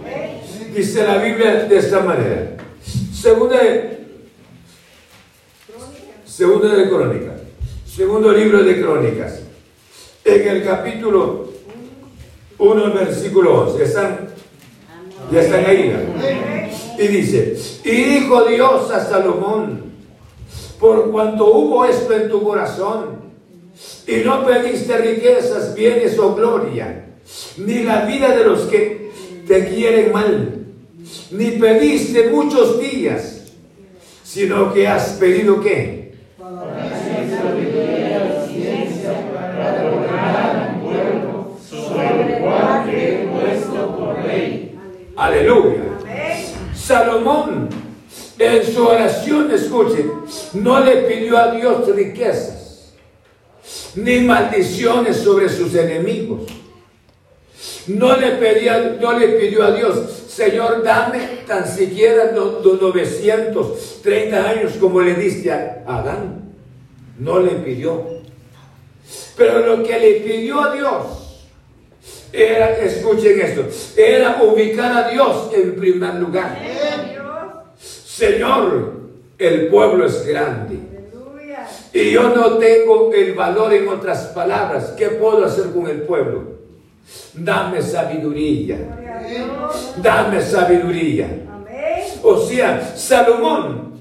Dice 0.74 1.02
la 1.04 1.18
Biblia 1.18 1.64
de 1.64 1.78
esta 1.78 2.00
manera. 2.00 2.56
Segunda 3.12 3.58
segunda 6.24 6.74
de 6.74 6.88
Crónicas. 6.88 7.40
Segundo 7.86 8.32
libro 8.32 8.62
de 8.62 8.80
Crónicas. 8.80 9.40
En 10.24 10.48
el 10.48 10.62
capítulo 10.62 11.48
1, 12.58 12.94
versículo 12.94 13.62
11. 13.62 13.84
¿Están? 13.84 14.28
Ya 15.32 15.40
están 15.40 15.64
ahí. 15.64 15.92
Y 16.98 17.08
dice, 17.08 17.56
y 17.84 17.90
dijo 17.90 18.44
Dios 18.44 18.90
a 18.90 19.04
Salomón, 19.04 19.92
por 20.78 21.10
cuanto 21.10 21.46
hubo 21.46 21.84
esto 21.84 22.14
en 22.14 22.28
tu 22.28 22.42
corazón, 22.42 23.17
y 24.06 24.16
no 24.24 24.44
pediste 24.46 24.96
riquezas, 24.96 25.74
bienes 25.74 26.18
o 26.18 26.34
gloria, 26.34 27.04
ni 27.58 27.82
la 27.82 28.06
vida 28.06 28.34
de 28.34 28.44
los 28.44 28.62
que 28.62 29.10
te 29.46 29.68
quieren 29.68 30.12
mal, 30.12 30.66
ni 31.30 31.50
pediste 31.52 32.30
muchos 32.30 32.80
días, 32.80 33.52
sino 34.24 34.72
que 34.72 34.88
has 34.88 35.10
pedido 35.10 35.60
qué? 35.60 36.14
Aleluya. 45.16 45.82
Salomón 46.74 47.68
en 48.38 48.64
su 48.64 48.86
oración, 48.86 49.50
escuche, 49.50 50.06
no 50.54 50.80
le 50.80 50.96
pidió 51.02 51.36
a 51.36 51.50
Dios 51.50 51.94
riquezas 51.94 52.57
ni 54.04 54.20
maldiciones 54.20 55.16
sobre 55.16 55.48
sus 55.48 55.74
enemigos. 55.74 56.42
No 57.88 58.16
le, 58.16 58.32
pedía, 58.32 58.96
no 59.00 59.18
le 59.18 59.28
pidió 59.28 59.64
a 59.64 59.72
Dios, 59.72 59.96
Señor, 60.28 60.82
dame 60.84 61.40
tan 61.46 61.66
siquiera 61.66 62.30
los 62.32 62.62
930 62.62 64.48
años 64.48 64.72
como 64.78 65.00
le 65.00 65.14
diste 65.14 65.50
a 65.50 65.82
Adán. 65.86 66.52
No 67.18 67.40
le 67.40 67.50
pidió. 67.52 68.04
Pero 69.36 69.66
lo 69.66 69.82
que 69.82 69.98
le 69.98 70.12
pidió 70.20 70.60
a 70.60 70.74
Dios 70.74 71.48
era, 72.32 72.76
escuchen 72.78 73.40
esto, 73.40 73.66
era 73.96 74.42
ubicar 74.42 75.04
a 75.04 75.10
Dios 75.10 75.50
en 75.54 75.74
primer 75.74 76.14
lugar. 76.16 76.58
Señor, 77.78 78.92
el 79.38 79.68
pueblo 79.68 80.06
es 80.06 80.26
grande 80.26 80.97
y 81.92 82.12
yo 82.12 82.34
no 82.34 82.58
tengo 82.58 83.12
el 83.12 83.34
valor 83.34 83.72
en 83.72 83.88
otras 83.88 84.26
palabras, 84.26 84.94
¿qué 84.96 85.08
puedo 85.08 85.44
hacer 85.44 85.70
con 85.70 85.86
el 85.88 86.02
pueblo? 86.02 86.58
Dame 87.34 87.80
sabiduría. 87.82 88.78
Dame 89.96 90.40
sabiduría. 90.42 91.28
O 92.22 92.36
sea, 92.40 92.94
Salomón, 92.96 94.00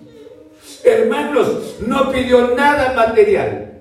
hermanos, 0.84 1.78
no 1.80 2.12
pidió 2.12 2.56
nada 2.56 2.94
material, 2.94 3.80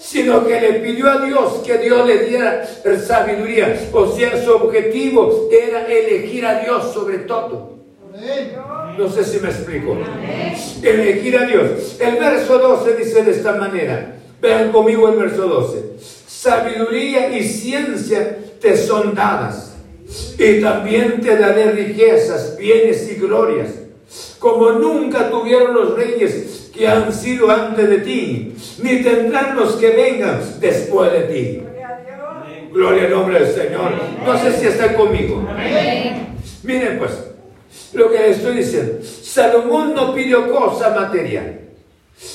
sino 0.00 0.46
que 0.46 0.60
le 0.60 0.72
pidió 0.74 1.10
a 1.10 1.24
Dios 1.24 1.62
que 1.66 1.78
Dios 1.78 2.06
le 2.06 2.24
diera 2.24 2.66
sabiduría. 3.06 3.90
O 3.92 4.06
sea, 4.06 4.42
su 4.42 4.52
objetivo 4.52 5.48
era 5.50 5.86
elegir 5.86 6.46
a 6.46 6.60
Dios 6.60 6.92
sobre 6.94 7.18
todo. 7.18 7.73
No 8.98 9.08
sé 9.08 9.24
si 9.24 9.40
me 9.40 9.48
explico. 9.48 9.96
Elegir 10.82 11.36
a 11.36 11.46
Dios. 11.46 11.96
El 12.00 12.16
verso 12.16 12.58
12 12.58 12.96
dice 12.96 13.22
de 13.24 13.32
esta 13.32 13.54
manera. 13.54 14.16
Vean 14.40 14.72
conmigo 14.72 15.08
el 15.08 15.16
verso 15.16 15.46
12. 15.46 15.82
Sabiduría 16.26 17.36
y 17.36 17.42
ciencia 17.42 18.38
te 18.60 18.76
son 18.76 19.14
dadas. 19.14 19.74
Y 20.38 20.60
también 20.60 21.20
te 21.20 21.36
daré 21.36 21.72
riquezas, 21.72 22.56
bienes 22.58 23.10
y 23.10 23.14
glorias, 23.14 23.70
como 24.38 24.72
nunca 24.72 25.30
tuvieron 25.30 25.74
los 25.74 25.96
reyes 25.96 26.70
que 26.74 26.86
han 26.86 27.12
sido 27.12 27.50
antes 27.50 27.88
de 27.88 27.98
ti, 27.98 28.54
ni 28.82 29.02
tendrán 29.02 29.56
los 29.56 29.76
que 29.76 29.90
vengan 29.90 30.40
después 30.60 31.10
de 31.12 31.20
ti. 31.20 31.62
Gloria 32.72 33.04
al 33.04 33.10
nombre 33.10 33.40
del 33.40 33.54
Señor. 33.54 33.92
No 34.24 34.38
sé 34.38 34.52
si 34.52 34.66
están 34.66 34.94
conmigo. 34.94 35.42
Miren 36.62 36.98
pues, 36.98 37.12
lo 37.92 38.10
que 38.10 38.18
les 38.18 38.38
estoy. 38.38 39.04
Salomón 39.22 39.94
no 39.94 40.14
pidió 40.14 40.50
cosa 40.52 40.90
material. 40.90 41.60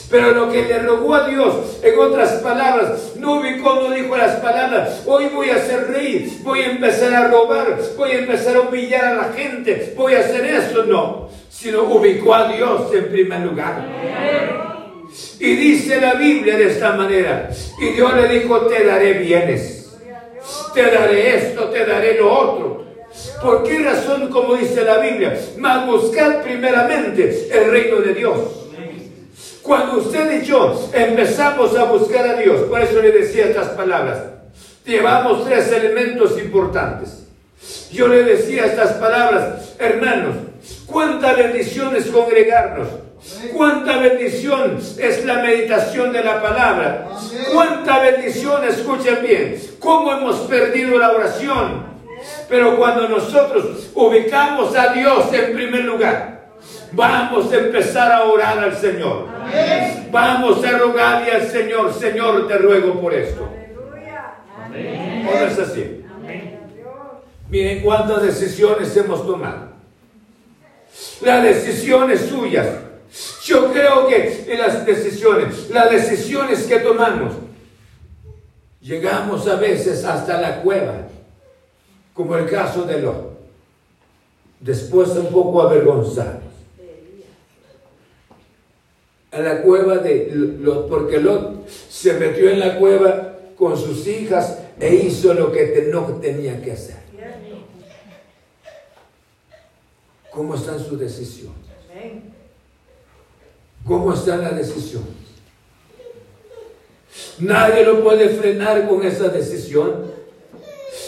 Pero 0.09 0.31
lo 0.31 0.51
que 0.51 0.63
le 0.63 0.79
rogó 0.79 1.15
a 1.15 1.27
Dios, 1.27 1.79
en 1.81 1.97
otras 1.97 2.33
palabras, 2.41 3.13
no 3.17 3.39
ubicó, 3.39 3.75
no 3.75 3.91
dijo 3.91 4.17
las 4.17 4.35
palabras, 4.37 5.03
hoy 5.05 5.27
voy 5.33 5.49
a 5.49 5.63
ser 5.63 5.87
rey, 5.87 6.39
voy 6.43 6.61
a 6.61 6.71
empezar 6.71 7.13
a 7.13 7.27
robar, 7.27 7.79
voy 7.95 8.11
a 8.11 8.19
empezar 8.19 8.57
a 8.57 8.61
humillar 8.61 9.05
a 9.05 9.13
la 9.13 9.33
gente, 9.33 9.93
voy 9.95 10.15
a 10.15 10.19
hacer 10.19 10.45
eso, 10.45 10.83
no, 10.83 11.29
sino 11.49 11.83
ubicó 11.83 12.35
a 12.35 12.51
Dios 12.51 12.93
en 12.93 13.09
primer 13.09 13.39
lugar. 13.41 13.87
Y 15.39 15.55
dice 15.55 16.01
la 16.01 16.15
Biblia 16.15 16.57
de 16.57 16.71
esta 16.71 16.93
manera, 16.93 17.49
y 17.79 17.89
Dios 17.93 18.13
le 18.15 18.27
dijo, 18.27 18.59
te 18.67 18.83
daré 18.83 19.13
bienes, 19.13 19.97
te 20.73 20.83
daré 20.83 21.35
esto, 21.35 21.69
te 21.69 21.85
daré 21.85 22.15
lo 22.15 22.31
otro. 22.31 22.78
¿Por 23.41 23.63
qué 23.63 23.79
razón, 23.79 24.29
como 24.29 24.55
dice 24.55 24.83
la 24.83 24.99
Biblia? 24.99 25.39
Más 25.57 25.85
buscar 25.85 26.41
primeramente 26.43 27.49
el 27.51 27.71
reino 27.71 27.97
de 27.97 28.13
Dios. 28.13 28.37
Cuando 29.61 29.97
usted 29.97 30.41
y 30.41 30.45
yo 30.45 30.89
empezamos 30.93 31.75
a 31.75 31.83
buscar 31.85 32.27
a 32.27 32.35
Dios, 32.35 32.61
por 32.61 32.81
eso 32.81 33.01
le 33.01 33.11
decía 33.11 33.45
estas 33.45 33.69
palabras, 33.69 34.19
llevamos 34.85 35.45
tres 35.45 35.71
elementos 35.71 36.39
importantes. 36.39 37.27
Yo 37.91 38.07
le 38.07 38.23
decía 38.23 38.65
estas 38.65 38.93
palabras, 38.93 39.73
hermanos, 39.79 40.35
cuánta 40.85 41.33
bendición 41.33 41.95
es 41.95 42.07
congregarnos. 42.07 42.87
Cuánta 43.53 43.97
bendición 43.97 44.77
es 44.97 45.25
la 45.25 45.35
meditación 45.35 46.13
de 46.13 46.23
la 46.23 46.41
palabra. 46.41 47.09
Cuánta 47.53 47.99
bendición, 47.99 48.63
escuchen 48.63 49.19
bien, 49.21 49.61
cómo 49.79 50.11
hemos 50.13 50.37
perdido 50.47 50.97
la 50.97 51.11
oración. 51.11 51.88
Pero 52.49 52.77
cuando 52.77 53.07
nosotros 53.07 53.91
ubicamos 53.93 54.75
a 54.75 54.91
Dios 54.91 55.31
en 55.31 55.53
primer 55.53 55.85
lugar, 55.85 56.47
vamos 56.91 57.53
a 57.53 57.57
empezar 57.57 58.11
a 58.11 58.23
orar 58.23 58.57
al 58.57 58.75
Señor. 58.75 59.27
Vamos 60.11 60.65
a 60.65 60.71
rogarle 60.77 61.31
al 61.31 61.47
Señor, 61.47 61.93
Señor, 61.93 62.47
te 62.47 62.57
ruego 62.57 62.99
por 62.99 63.13
esto. 63.13 63.47
¿O 64.71 65.39
no 65.39 65.45
es 65.45 65.59
así? 65.59 66.03
Miren 67.49 67.81
cuántas 67.81 68.23
decisiones 68.23 68.95
hemos 68.97 69.25
tomado. 69.25 69.69
Las 71.21 71.43
decisiones 71.43 72.21
suyas. 72.21 72.67
Yo 73.43 73.71
creo 73.71 74.07
que 74.07 74.45
en 74.47 74.59
las 74.59 74.85
decisiones, 74.85 75.69
las 75.69 75.89
decisiones 75.89 76.63
que 76.63 76.79
tomamos, 76.79 77.33
llegamos 78.81 79.47
a 79.47 79.55
veces 79.55 80.05
hasta 80.05 80.39
la 80.39 80.61
cueva, 80.61 81.07
como 82.19 82.35
el 82.35 82.49
caso 82.49 82.83
de 82.83 83.01
Lot. 83.01 83.39
Después 84.59 85.07
un 85.11 85.27
poco 85.27 85.61
avergonzados. 85.61 86.43
A 89.31 89.39
la 89.39 89.61
cueva 89.61 89.99
de 89.99 90.29
Lot, 90.33 90.89
porque 90.89 91.21
Lot 91.21 91.65
se 91.69 92.15
metió 92.15 92.49
en 92.49 92.59
la 92.59 92.77
cueva 92.77 93.37
con 93.57 93.77
sus 93.77 94.05
hijas 94.05 94.59
e 94.81 94.95
hizo 94.95 95.33
lo 95.33 95.49
que 95.53 95.87
no 95.93 96.01
tenía 96.19 96.61
que 96.61 96.73
hacer. 96.73 96.97
¿Cómo 100.29 100.55
están 100.55 100.77
sus 100.77 100.99
decisiones? 100.99 101.55
¿Cómo 103.85 104.13
están 104.13 104.41
las 104.41 104.57
decisiones? 104.57 105.07
Nadie 107.39 107.85
lo 107.85 108.03
puede 108.03 108.27
frenar 108.27 108.89
con 108.89 109.05
esa 109.05 109.29
decisión. 109.29 110.18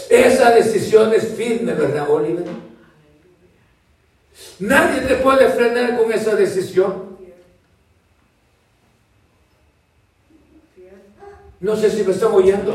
Esa 0.08 0.50
decisión 0.50 1.12
es 1.12 1.28
firme, 1.34 1.72
¿verdad, 1.72 2.10
Oliver? 2.10 2.44
Nadie 4.58 5.00
te 5.02 5.16
puede 5.16 5.48
frenar 5.48 5.96
con 5.98 6.12
esa 6.12 6.34
decisión. 6.34 7.12
No 11.60 11.76
sé 11.76 11.90
si 11.90 12.02
me 12.02 12.12
están 12.12 12.32
oyendo. 12.32 12.74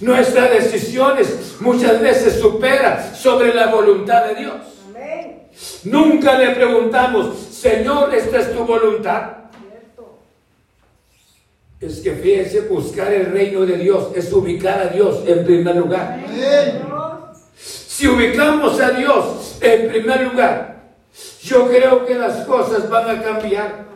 Nuestras 0.00 0.50
decisiones 0.50 1.56
muchas 1.60 2.00
veces 2.00 2.38
superan 2.38 3.14
sobre 3.14 3.54
la 3.54 3.68
voluntad 3.68 4.26
de 4.26 4.34
Dios. 4.34 4.56
Nunca 5.84 6.38
le 6.38 6.54
preguntamos, 6.54 7.36
Señor, 7.38 8.14
¿esta 8.14 8.40
es 8.40 8.54
tu 8.54 8.64
voluntad? 8.64 9.45
Es 11.78 12.00
que 12.00 12.12
fíjense, 12.12 12.60
buscar 12.62 13.12
el 13.12 13.26
reino 13.26 13.66
de 13.66 13.76
Dios 13.76 14.08
es 14.14 14.32
ubicar 14.32 14.80
a 14.80 14.86
Dios 14.86 15.22
en 15.26 15.44
primer 15.44 15.76
lugar. 15.76 16.24
Si 17.58 18.08
ubicamos 18.08 18.80
a 18.80 18.92
Dios 18.92 19.58
en 19.60 19.88
primer 19.88 20.22
lugar, 20.22 20.84
yo 21.42 21.68
creo 21.68 22.06
que 22.06 22.14
las 22.14 22.46
cosas 22.46 22.88
van 22.88 23.10
a 23.10 23.22
cambiar. 23.22 23.86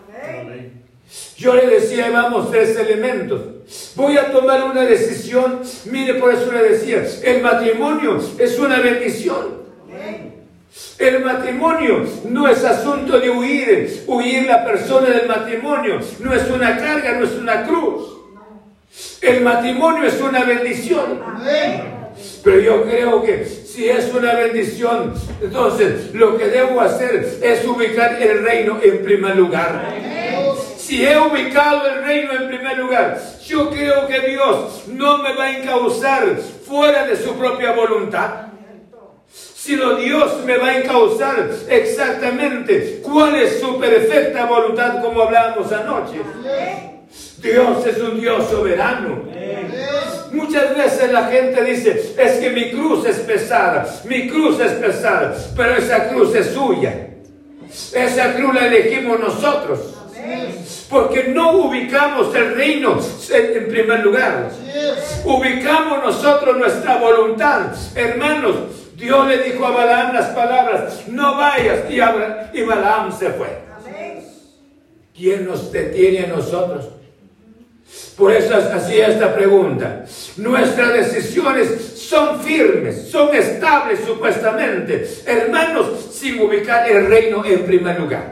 Yo 1.39 1.55
le 1.55 1.67
decía, 1.69 2.11
vamos, 2.11 2.51
tres 2.51 2.77
elementos. 2.77 3.41
Voy 3.97 4.19
a 4.19 4.31
tomar 4.31 4.65
una 4.65 4.83
decisión. 4.83 5.61
Mire, 5.87 6.15
por 6.15 6.35
eso 6.35 6.53
le 6.53 6.63
decía, 6.63 7.03
el 7.25 7.43
matrimonio 7.43 8.21
es 8.39 8.59
una 8.59 8.79
bendición. 8.81 9.61
El 11.01 11.25
matrimonio 11.25 12.05
no 12.27 12.47
es 12.47 12.63
asunto 12.63 13.19
de 13.19 13.31
huir, 13.31 14.05
huir 14.07 14.45
la 14.45 14.63
persona 14.63 15.09
del 15.09 15.27
matrimonio. 15.27 15.99
No 16.19 16.35
es 16.35 16.47
una 16.51 16.77
carga, 16.77 17.13
no 17.13 17.25
es 17.25 17.33
una 17.33 17.65
cruz. 17.65 18.19
El 19.23 19.41
matrimonio 19.41 20.05
es 20.05 20.21
una 20.21 20.45
bendición. 20.45 21.23
Pero 22.45 22.61
yo 22.61 22.83
creo 22.83 23.23
que 23.23 23.47
si 23.47 23.89
es 23.89 24.13
una 24.13 24.35
bendición, 24.35 25.15
entonces 25.41 26.15
lo 26.15 26.37
que 26.37 26.49
debo 26.49 26.83
hacer 26.83 27.39
es 27.43 27.67
ubicar 27.67 28.23
el 28.23 28.45
reino 28.45 28.79
en 28.83 29.03
primer 29.03 29.37
lugar. 29.37 29.95
Si 30.77 31.07
he 31.07 31.19
ubicado 31.19 31.87
el 31.87 32.05
reino 32.05 32.33
en 32.35 32.49
primer 32.49 32.77
lugar, 32.77 33.19
yo 33.47 33.71
creo 33.71 34.07
que 34.07 34.21
Dios 34.21 34.83
no 34.89 35.17
me 35.17 35.33
va 35.33 35.45
a 35.45 35.57
encauzar 35.57 36.37
fuera 36.37 37.07
de 37.07 37.17
su 37.17 37.33
propia 37.37 37.73
voluntad 37.73 38.50
sino 39.33 39.95
Dios 39.97 40.45
me 40.45 40.57
va 40.57 40.69
a 40.69 40.79
encauzar 40.79 41.49
exactamente 41.69 43.01
cuál 43.03 43.37
es 43.37 43.61
su 43.61 43.79
perfecta 43.79 44.47
voluntad 44.47 45.03
como 45.03 45.23
hablábamos 45.23 45.71
anoche. 45.71 46.21
Dios 47.43 47.87
es 47.87 47.99
un 47.99 48.21
Dios 48.21 48.49
soberano. 48.51 49.23
Muchas 50.33 50.77
veces 50.77 51.13
la 51.13 51.25
gente 51.25 51.65
dice, 51.65 52.15
es 52.17 52.33
que 52.39 52.51
mi 52.51 52.71
cruz 52.71 53.05
es 53.07 53.19
pesada, 53.19 53.87
mi 54.05 54.29
cruz 54.29 54.61
es 54.61 54.73
pesada, 54.73 55.37
pero 55.57 55.77
esa 55.77 56.09
cruz 56.09 56.35
es 56.35 56.49
suya. 56.49 57.09
Esa 57.93 58.35
cruz 58.35 58.55
la 58.55 58.67
elegimos 58.67 59.19
nosotros. 59.21 59.81
Porque 60.89 61.25
no 61.25 61.53
ubicamos 61.53 62.35
el 62.35 62.55
reino 62.55 62.99
en 63.31 63.69
primer 63.69 64.01
lugar. 64.01 64.51
Ubicamos 65.25 66.03
nosotros 66.05 66.57
nuestra 66.57 66.97
voluntad. 66.97 67.73
Hermanos, 67.95 68.55
Dios 69.01 69.27
le 69.27 69.39
dijo 69.39 69.65
a 69.65 69.71
Balaam 69.71 70.15
las 70.15 70.27
palabras, 70.29 71.09
no 71.09 71.37
vayas. 71.37 71.91
Y, 71.91 71.95
y 71.95 72.63
Balaam 72.63 73.11
se 73.11 73.31
fue. 73.31 73.49
¿Quién 75.17 75.47
nos 75.47 75.73
detiene 75.73 76.27
a 76.27 76.27
nosotros? 76.29 76.91
Por 78.17 78.33
eso 78.33 78.55
hacía 78.55 79.09
esta 79.09 79.35
pregunta. 79.35 80.05
Nuestras 80.37 80.93
decisiones 80.93 81.99
son 81.99 82.41
firmes, 82.41 83.09
son 83.11 83.35
estables 83.35 84.01
supuestamente. 84.07 85.09
Hermanos, 85.27 86.11
sin 86.13 86.41
ubicar 86.41 86.89
el 86.89 87.07
reino 87.07 87.43
en 87.45 87.65
primer 87.65 87.99
lugar. 87.99 88.31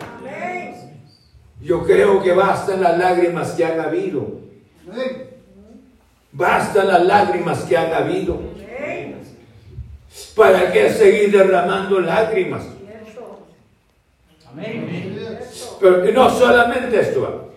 Yo 1.63 1.85
creo 1.85 2.23
que 2.23 2.33
bastan 2.33 2.83
las 2.83 2.99
lágrimas 2.99 3.53
que 3.53 3.65
han 3.65 3.81
habido. 3.81 4.41
Bastan 6.31 6.89
las 6.89 7.03
lágrimas 7.05 7.61
que 7.63 7.77
han 7.77 7.93
habido. 7.93 8.39
¿Para 10.35 10.73
qué 10.73 10.91
seguir 10.91 11.33
derramando 11.33 12.01
lágrimas? 12.01 12.63
Pero 15.81 16.13
no 16.13 16.31
solamente 16.31 17.01
esto. 17.01 17.49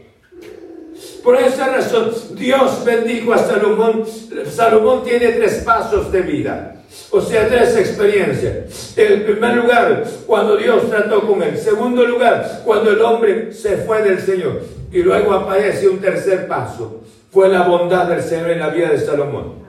Por 1.23 1.35
esa 1.37 1.67
razón, 1.67 2.11
Dios 2.31 2.83
bendijo 2.83 3.33
a 3.33 3.37
Salomón. 3.37 4.03
Salomón 4.49 5.03
tiene 5.03 5.27
tres 5.33 5.61
pasos 5.63 6.11
de 6.11 6.21
vida. 6.21 6.75
O 7.11 7.21
sea, 7.21 7.47
tres 7.47 7.75
experiencias. 7.77 8.97
En 8.97 9.23
primer 9.23 9.55
lugar, 9.57 10.03
cuando 10.25 10.57
Dios 10.57 10.89
trató 10.89 11.27
con 11.27 11.41
él. 11.43 11.49
En 11.49 11.57
segundo 11.57 12.05
lugar, 12.05 12.61
cuando 12.65 12.91
el 12.91 13.01
hombre 13.01 13.53
se 13.53 13.77
fue 13.77 14.01
del 14.01 14.19
Señor. 14.19 14.61
Y 14.91 15.03
luego 15.03 15.33
aparece 15.33 15.87
un 15.87 15.99
tercer 15.99 16.47
paso. 16.47 17.01
Fue 17.31 17.47
la 17.49 17.67
bondad 17.67 18.07
del 18.07 18.21
Señor 18.21 18.49
en 18.51 18.59
la 18.59 18.69
vida 18.69 18.89
de 18.89 18.99
Salomón. 18.99 19.61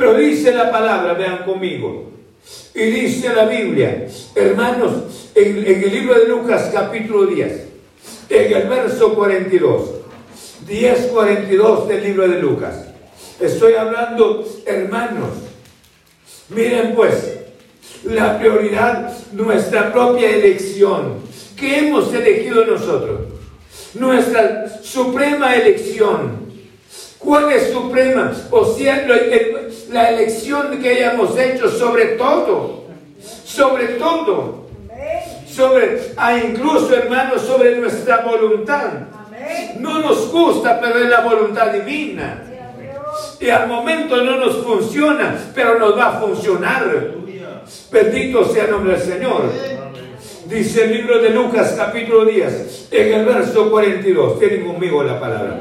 Pero 0.00 0.14
dice 0.14 0.54
la 0.54 0.72
palabra, 0.72 1.12
vean 1.12 1.44
conmigo. 1.44 2.10
Y 2.74 2.84
dice 2.84 3.34
la 3.34 3.44
Biblia, 3.44 4.06
hermanos, 4.34 5.28
en, 5.34 5.58
el 5.58 5.90
libro 5.90 6.18
de 6.18 6.26
Lucas 6.26 6.70
capítulo 6.72 7.26
10, 7.26 7.66
en 8.30 8.52
el 8.56 8.66
verso 8.66 9.14
42. 9.14 9.90
10.42 10.66 11.86
del 11.86 12.02
libro 12.02 12.26
de 12.26 12.40
Lucas. 12.40 12.86
Estoy 13.38 13.74
hablando, 13.74 14.42
hermanos. 14.64 15.32
Miren 16.48 16.94
pues, 16.94 17.38
la 18.04 18.38
prioridad, 18.38 19.12
nuestra 19.32 19.92
propia 19.92 20.30
elección. 20.30 21.16
¿Qué 21.58 21.80
hemos 21.80 22.10
elegido 22.14 22.64
nosotros? 22.64 23.20
Nuestra 23.92 24.66
suprema 24.82 25.54
elección. 25.56 26.49
¿Cuál 27.20 27.52
es 27.52 27.70
suprema? 27.70 28.32
O 28.50 28.64
sea, 28.64 29.06
la 29.90 30.10
elección 30.10 30.80
que 30.80 30.88
hayamos 30.88 31.38
hecho 31.38 31.70
sobre 31.70 32.16
todo. 32.16 32.84
Sobre 33.44 33.86
todo. 33.98 34.66
Sobre, 35.46 36.00
a 36.16 36.38
incluso 36.38 36.94
hermanos, 36.94 37.42
sobre 37.42 37.76
nuestra 37.76 38.22
voluntad. 38.22 38.90
No 39.78 39.98
nos 39.98 40.32
gusta, 40.32 40.80
pero 40.80 40.98
es 40.98 41.10
la 41.10 41.20
voluntad 41.20 41.72
divina. 41.72 42.42
Y 43.38 43.50
al 43.50 43.68
momento 43.68 44.22
no 44.22 44.36
nos 44.36 44.56
funciona, 44.58 45.36
pero 45.54 45.78
nos 45.78 45.98
va 45.98 46.16
a 46.16 46.20
funcionar. 46.20 47.14
Bendito 47.90 48.44
sea 48.46 48.64
el 48.64 48.70
nombre 48.70 48.92
del 48.96 49.02
Señor. 49.02 49.42
Dice 50.46 50.84
el 50.84 50.92
libro 50.92 51.20
de 51.20 51.30
Lucas 51.30 51.74
capítulo 51.76 52.24
10, 52.24 52.88
en 52.90 53.14
el 53.14 53.24
verso 53.26 53.70
42. 53.70 54.38
Tienen 54.38 54.66
conmigo 54.66 55.02
la 55.02 55.20
palabra. 55.20 55.60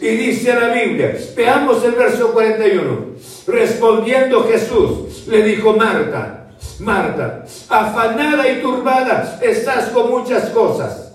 Y 0.00 0.08
dice 0.08 0.54
la 0.54 0.68
Biblia, 0.68 1.16
veamos 1.34 1.84
el 1.84 1.92
verso 1.92 2.32
41. 2.32 3.16
Respondiendo 3.46 4.44
Jesús, 4.44 5.26
le 5.26 5.42
dijo 5.42 5.72
Marta, 5.74 6.50
Marta, 6.80 7.44
afanada 7.68 8.48
y 8.48 8.60
turbada 8.60 9.38
estás 9.42 9.90
con 9.90 10.10
muchas 10.10 10.50
cosas 10.50 11.06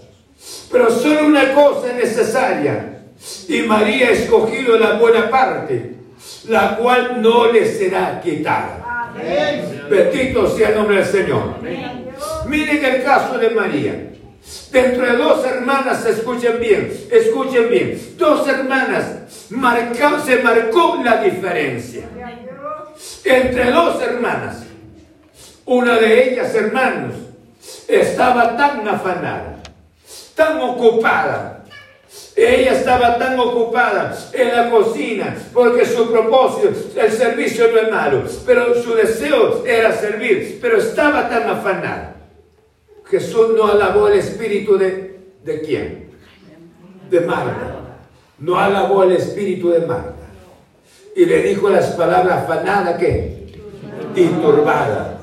pero 0.72 0.90
solo 0.90 1.28
una 1.28 1.54
cosa 1.54 1.88
es 1.90 1.96
necesaria. 1.96 2.98
Y 3.48 3.62
María 3.64 4.08
ha 4.08 4.12
escogido 4.12 4.78
la 4.78 4.94
buena 4.94 5.30
parte, 5.30 5.96
la 6.48 6.78
cual 6.78 7.22
no 7.22 7.52
le 7.52 7.66
será 7.66 8.20
quitada. 8.22 9.12
Bendito 9.90 10.50
sea 10.50 10.70
el 10.70 10.76
nombre 10.76 10.98
del 10.98 11.06
Señor. 11.06 11.56
Miren 12.48 12.86
el 12.86 13.04
caso 13.04 13.38
de 13.38 13.50
María. 13.52 14.08
Dentro 14.72 15.06
de 15.06 15.18
dos 15.18 15.46
hermanas, 15.46 16.06
escuchen 16.06 16.60
bien, 16.60 16.92
escuchen 17.12 17.70
bien, 17.70 18.16
dos 18.18 18.48
hermanas 18.48 19.06
se 20.26 20.38
marcó 20.44 21.00
la 21.04 21.18
diferencia. 21.22 22.04
Entre 23.24 23.72
dos 23.72 24.02
hermanas, 24.02 24.64
una 25.66 25.98
de 25.98 26.32
ellas, 26.32 26.54
hermanos, 26.56 27.16
estaba 27.88 28.58
tan 28.58 28.88
afanada 28.88 29.62
tan 30.42 30.60
ocupada. 30.60 31.64
Ella 32.36 32.74
estaba 32.74 33.18
tan 33.18 33.40
ocupada 33.40 34.18
en 34.34 34.56
la 34.56 34.70
cocina 34.70 35.36
porque 35.54 35.86
su 35.86 36.12
propósito, 36.12 36.74
el 36.96 37.12
servicio 37.12 37.68
no 37.72 37.80
es 37.80 37.92
malo, 37.92 38.24
pero 38.46 38.82
su 38.82 38.96
deseo 38.96 39.64
era 39.66 39.94
servir, 39.94 40.60
pero 40.62 40.78
estaba 40.78 41.30
tan 41.30 41.50
afanada. 41.50 42.16
Jesús 43.12 43.50
no 43.58 43.68
alabó 43.68 44.08
el 44.08 44.20
espíritu 44.20 44.78
de, 44.78 45.20
¿de 45.44 45.62
quién? 45.62 46.12
De 47.10 47.20
Marta. 47.20 47.98
No 48.40 48.58
alabó 48.58 49.04
el 49.04 49.12
espíritu 49.12 49.70
de 49.70 49.82
Marta. 49.82 50.16
Y 51.14 51.26
le 51.26 51.44
dijo 51.44 51.70
las 51.70 51.88
palabras 51.88 52.44
afanada 52.44 52.98
que 52.98 53.42
y 54.16 54.26
turbada. 54.28 55.20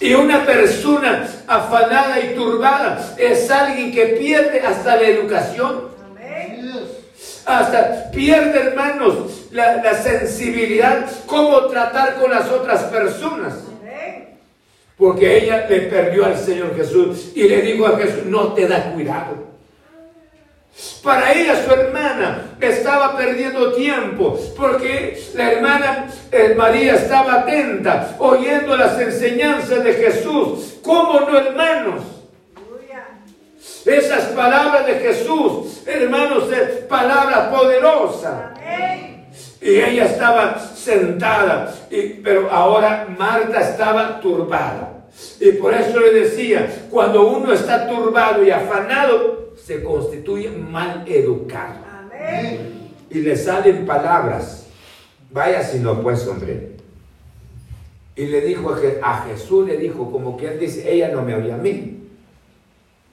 Y 0.00 0.14
una 0.14 0.46
persona 0.46 1.28
afanada 1.46 2.18
y 2.20 2.34
turbada 2.34 3.14
es 3.18 3.50
alguien 3.50 3.92
que 3.92 4.06
pierde 4.18 4.60
hasta 4.60 4.96
la 4.96 5.02
educación. 5.02 5.88
Hasta 7.44 8.10
pierde, 8.10 8.58
hermanos, 8.58 9.48
la, 9.50 9.94
sensibilidad, 10.02 11.06
cómo 11.26 11.66
tratar 11.66 12.14
con 12.16 12.30
las 12.30 12.48
otras 12.50 12.84
personas. 12.84 13.67
Porque 14.98 15.44
ella 15.44 15.66
le 15.68 15.82
perdió 15.82 16.26
al 16.26 16.36
Señor 16.36 16.74
Jesús 16.76 17.32
y 17.34 17.44
le 17.44 17.62
dijo 17.62 17.86
a 17.86 17.96
Jesús, 17.96 18.24
no 18.26 18.52
te 18.52 18.66
da 18.66 18.92
cuidado. 18.92 19.48
Para 21.02 21.32
ella, 21.32 21.64
su 21.64 21.72
hermana, 21.72 22.56
estaba 22.60 23.16
perdiendo 23.16 23.72
tiempo 23.72 24.38
porque 24.56 25.20
la 25.34 25.52
hermana 25.52 26.08
eh, 26.30 26.54
María 26.56 26.94
estaba 26.94 27.40
atenta, 27.40 28.16
oyendo 28.18 28.76
las 28.76 29.00
enseñanzas 29.00 29.82
de 29.82 29.94
Jesús. 29.94 30.78
¿Cómo 30.82 31.20
no, 31.20 31.36
hermanos? 31.36 32.02
Esas 33.84 34.24
palabras 34.32 34.86
de 34.86 34.94
Jesús, 34.96 35.82
hermanos, 35.86 36.44
palabras 36.88 37.48
poderosas. 37.48 38.58
Y 39.60 39.70
ella 39.80 40.04
estaba 40.04 40.58
sentada, 40.58 41.74
pero 42.22 42.50
ahora 42.50 43.08
Marta 43.18 43.60
estaba 43.60 44.20
turbada. 44.20 45.06
Y 45.40 45.52
por 45.52 45.74
eso 45.74 45.98
le 45.98 46.12
decía, 46.12 46.86
cuando 46.90 47.28
uno 47.28 47.52
está 47.52 47.88
turbado 47.88 48.44
y 48.44 48.50
afanado, 48.50 49.54
se 49.56 49.82
constituye 49.82 50.48
mal 50.50 51.04
educado. 51.06 51.88
Y 53.10 53.20
le 53.20 53.36
salen 53.36 53.84
palabras. 53.84 54.66
Vaya 55.30 55.62
si 55.62 55.78
no, 55.78 56.02
pues, 56.02 56.26
hombre. 56.26 56.72
Y 58.14 58.26
le 58.26 58.40
dijo 58.40 58.74
a, 59.02 59.26
Jesús, 59.28 59.66
le 59.66 59.76
dijo, 59.76 60.10
como 60.10 60.36
quien 60.36 60.58
dice, 60.58 60.90
ella 60.92 61.08
no 61.08 61.22
me 61.22 61.34
oye 61.34 61.52
a 61.52 61.56
mí. 61.56 61.98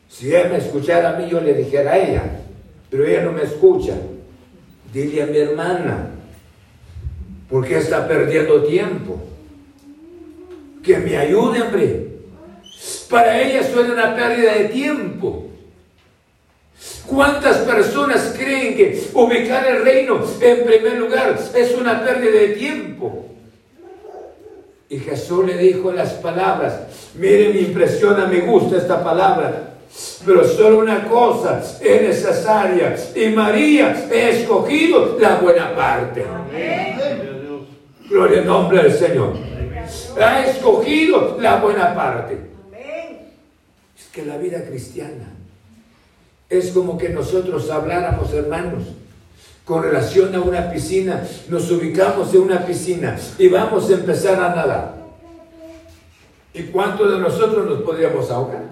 Si 0.10 0.34
él 0.34 0.50
me 0.50 0.58
escuchara 0.58 1.10
a 1.10 1.20
mí, 1.20 1.30
yo 1.30 1.41
le 1.41 1.54
dijera 1.54 1.91
a 1.91 1.98
ella, 1.98 2.39
pero 2.89 3.06
ella 3.06 3.22
no 3.22 3.32
me 3.32 3.43
escucha. 3.43 3.93
Dile 4.93 5.24
a 5.24 5.26
mi 5.28 5.38
hermana, 5.38 6.10
porque 7.50 7.78
está 7.78 8.08
perdiendo 8.08 8.64
tiempo. 8.64 9.22
Que 10.84 10.98
me 10.98 11.18
ayude, 11.18 11.62
hombre. 11.62 12.08
Para 13.10 13.41
ella 13.41 13.64
suena 13.64 13.93
una 13.93 14.16
pérdida 14.16 14.54
de 14.54 14.66
tiempo. 14.66 15.46
¿Cuántas 17.08 17.58
personas 17.58 18.34
creen 18.38 18.76
que 18.76 19.10
ubicar 19.14 19.66
el 19.68 19.84
reino 19.84 20.24
en 20.41 20.66
primer 20.66 20.98
lugar 20.98 21.39
es 21.56 21.76
una 21.76 22.04
pérdida 22.04 22.32
de 22.32 22.48
tiempo? 22.50 23.26
Y 24.89 25.00
Jesús 25.00 25.46
le 25.46 25.58
dijo 25.58 25.91
las 25.91 26.14
palabras, 26.14 26.82
miren, 27.16 27.54
me 27.54 27.62
impresiona, 27.62 28.28
me 28.28 28.41
gusta 28.41 28.78
esta 28.78 29.04
palabra, 29.04 29.76
pero 30.26 30.43
solo 30.48 30.80
una 30.80 31.08
cosa 31.08 31.62
es 31.82 32.02
necesaria. 32.02 32.96
Y 33.16 33.30
María 33.30 33.96
ha 34.12 34.30
escogido 34.30 35.18
la 35.20 35.36
buena 35.36 35.76
parte. 35.76 36.24
Gloria 38.10 38.39
al 38.39 38.45
nombre 38.45 38.84
del 38.84 38.93
Señor. 38.93 39.34
Ha 40.22 40.45
escogido 40.45 41.38
la 41.39 41.58
buena 41.58 41.93
parte. 41.95 42.38
Es 43.97 44.08
que 44.12 44.26
la 44.26 44.38
vida 44.38 44.64
cristiana 44.66 45.34
es 46.49 46.72
como 46.72 46.97
que 46.97 47.10
nosotros 47.10 47.70
habláramos, 47.70 48.32
hermanos, 48.34 48.84
con 49.64 49.82
relación 49.82 50.34
a 50.36 50.41
una 50.41 50.72
piscina, 50.72 51.28
nos 51.49 51.72
ubicamos 51.72 52.34
en 52.36 52.41
una 52.41 52.66
piscina 52.66 53.18
y 53.39 53.47
vamos 53.47 53.89
a 53.89 53.93
empezar 53.93 54.36
a 54.36 54.56
nadar. 54.56 54.95
¿Y 56.53 56.64
cuántos 56.64 57.12
de 57.12 57.20
nosotros 57.20 57.66
nos 57.66 57.82
podríamos 57.82 58.30
ahogar? 58.30 58.64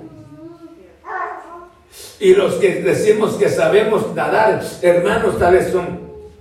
Y 2.20 2.36
los 2.36 2.54
que 2.56 2.76
decimos 2.76 3.34
que 3.34 3.50
sabemos 3.50 4.14
nadar, 4.16 4.64
hermanos, 4.82 5.40
tal 5.40 5.56
vez 5.56 5.72
son 5.72 6.00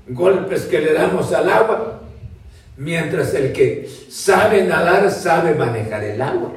golpes 0.09 0.67
que 0.67 0.81
le 0.81 0.93
damos 0.93 1.33
al 1.33 1.51
agua, 1.51 2.01
mientras 2.77 3.35
el 3.35 3.53
que 3.53 3.89
sabe 4.09 4.65
nadar 4.65 5.11
sabe 5.11 5.55
manejar 5.55 6.05
el 6.05 6.21
agua. 6.21 6.53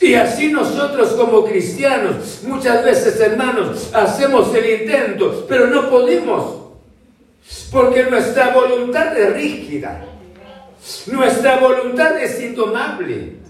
Y 0.00 0.14
así 0.14 0.48
nosotros 0.48 1.12
como 1.12 1.44
cristianos, 1.44 2.40
muchas 2.42 2.84
veces 2.84 3.20
hermanos, 3.20 3.90
hacemos 3.92 4.54
el 4.54 4.82
intento, 4.82 5.46
pero 5.48 5.68
no 5.68 5.88
podemos. 5.88 6.60
Porque 7.70 8.04
nuestra 8.04 8.50
voluntad 8.50 9.16
es 9.16 9.32
rígida. 9.34 10.04
Nuestra 11.06 11.58
voluntad 11.58 12.20
es 12.20 12.40
indomable. 12.40 13.40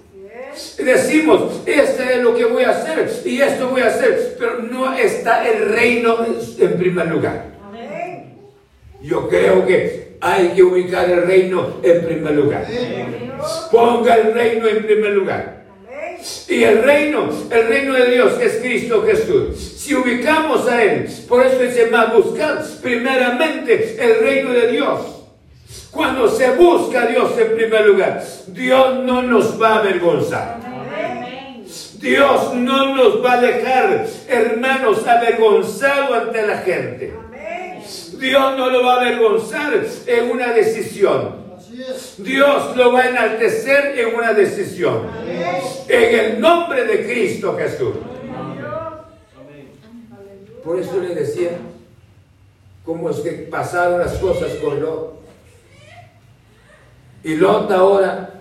Decimos, 0.79 1.61
este 1.65 2.17
es 2.17 2.23
lo 2.23 2.35
que 2.35 2.45
voy 2.45 2.65
a 2.65 2.71
hacer 2.71 3.11
y 3.25 3.41
esto 3.41 3.69
voy 3.69 3.83
a 3.83 3.87
hacer, 3.87 4.37
pero 4.39 4.59
no 4.59 4.93
está 4.93 5.49
el 5.49 5.71
reino 5.71 6.17
en 6.59 6.79
primer 6.79 7.07
lugar. 7.07 7.47
Yo 9.03 9.29
creo 9.29 9.67
que 9.67 10.10
hay 10.21 10.49
que 10.51 10.63
ubicar 10.63 11.11
el 11.11 11.27
reino 11.27 11.77
en 11.83 12.05
primer 12.05 12.33
lugar. 12.35 12.67
Ponga 13.71 14.17
el 14.17 14.35
reino 14.35 14.69
en 14.69 14.85
primer 14.85 15.13
lugar. 15.13 15.61
Y 16.49 16.63
el 16.65 16.83
reino, 16.83 17.31
el 17.51 17.67
reino 17.69 17.95
de 17.95 18.11
Dios 18.11 18.39
es 18.41 18.57
Cristo 18.57 19.03
Jesús. 19.07 19.57
Si 19.79 19.95
ubicamos 19.95 20.69
a 20.69 20.83
Él, 20.83 21.09
por 21.29 21.45
eso 21.47 21.59
dice 21.59 21.87
más, 21.87 22.13
buscar 22.13 22.63
primeramente 22.83 23.97
el 23.99 24.21
reino 24.21 24.53
de 24.53 24.73
Dios. 24.73 25.01
Cuando 25.91 26.29
se 26.29 26.51
busca 26.51 27.03
a 27.03 27.07
Dios 27.07 27.33
en 27.39 27.57
primer 27.57 27.87
lugar, 27.87 28.23
Dios 28.49 29.05
no 29.05 29.23
nos 29.23 29.61
va 29.61 29.77
a 29.77 29.79
avergonzar. 29.79 30.61
Dios 31.99 32.55
no 32.55 32.95
nos 32.95 33.25
va 33.25 33.35
a 33.35 33.41
dejar, 33.41 34.07
hermanos, 34.29 35.07
avergonzados 35.07 36.17
ante 36.17 36.47
la 36.47 36.59
gente. 36.59 37.15
Dios 38.21 38.57
no 38.57 38.71
lo 38.71 38.85
va 38.85 38.95
a 38.95 39.01
avergonzar 39.01 39.73
en 40.07 40.31
una 40.31 40.53
decisión. 40.53 41.41
Dios 42.19 42.77
lo 42.77 42.93
va 42.93 43.01
a 43.01 43.09
enaltecer 43.09 43.99
en 43.99 44.15
una 44.15 44.35
decisión. 44.35 45.07
En 45.89 46.19
el 46.19 46.41
nombre 46.41 46.85
de 46.85 47.05
Cristo 47.05 47.57
Jesús. 47.57 47.95
Por 50.63 50.79
eso 50.79 51.01
le 51.01 51.15
decía, 51.15 51.53
cómo 52.85 53.11
es 53.11 53.17
que 53.19 53.31
pasaron 53.31 53.99
las 53.99 54.15
cosas 54.19 54.53
con 54.63 54.81
Lot. 54.81 55.21
Y 57.25 57.37
Lot 57.37 57.71
ahora, 57.71 58.41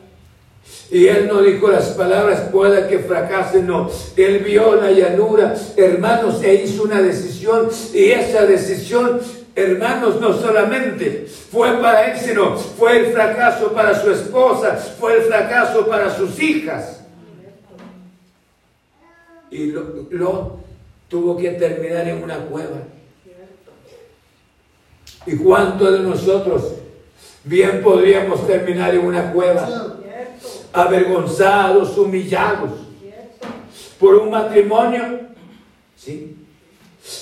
y 0.91 1.07
él 1.07 1.27
no 1.27 1.41
dijo 1.41 1.69
las 1.69 1.89
palabras, 1.89 2.49
pueda 2.51 2.88
que 2.88 2.99
fracase, 2.99 3.61
no. 3.61 3.89
Él 4.17 4.39
vio 4.39 4.75
la 4.75 4.91
llanura, 4.91 5.55
hermanos, 5.77 6.43
e 6.43 6.55
hizo 6.55 6.84
una 6.84 7.01
decisión, 7.01 7.69
y 7.93 8.11
esa 8.11 8.45
decisión, 8.45 9.21
hermanos, 9.62 10.20
no 10.20 10.34
solamente 10.34 11.28
fue 11.51 11.74
para 11.82 12.12
él, 12.12 12.20
sino 12.20 12.55
fue 12.57 12.99
el 12.99 13.14
fracaso 13.14 13.72
para 13.74 13.99
su 13.99 14.12
esposa, 14.12 14.76
fue 14.76 15.18
el 15.18 15.24
fracaso 15.24 15.88
para 15.88 16.14
sus 16.16 16.39
hijas. 16.41 17.03
Y 19.51 19.72
Lot 20.12 20.60
tuvo 21.07 21.38
que 21.38 21.51
terminar 21.51 22.07
en 22.07 22.24
una 22.24 22.38
cueva. 22.38 22.78
¿Y 25.26 25.36
cuántos 25.36 25.91
de 25.91 25.99
nosotros 25.99 26.74
Bien 27.43 27.82
podríamos 27.82 28.45
terminar 28.45 28.93
en 28.93 29.05
una 29.05 29.32
cueva, 29.32 29.95
avergonzados, 30.74 31.97
humillados, 31.97 32.72
por 33.97 34.16
un 34.16 34.30
matrimonio, 34.30 35.22
¿sí? 35.95 36.36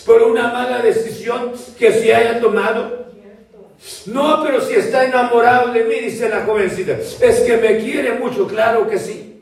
Por 0.05 0.21
una 0.23 0.47
mala 0.49 0.81
decisión 0.81 1.53
que 1.77 1.91
se 1.91 2.13
haya 2.13 2.39
tomado. 2.39 3.07
No, 4.07 4.43
pero 4.43 4.61
si 4.61 4.73
está 4.73 5.05
enamorado 5.05 5.71
de 5.71 5.83
mí, 5.83 5.95
dice 5.99 6.29
la 6.29 6.43
jovencita, 6.45 6.93
es 7.21 7.39
que 7.41 7.57
me 7.57 7.77
quiere 7.77 8.13
mucho, 8.13 8.47
claro 8.47 8.89
que 8.89 8.97
sí. 8.97 9.41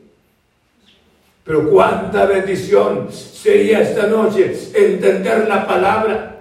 Pero 1.44 1.70
cuánta 1.70 2.26
bendición 2.26 3.08
sería 3.12 3.80
esta 3.80 4.06
noche 4.06 4.52
entender 4.74 5.48
la 5.48 5.66
palabra 5.66 6.36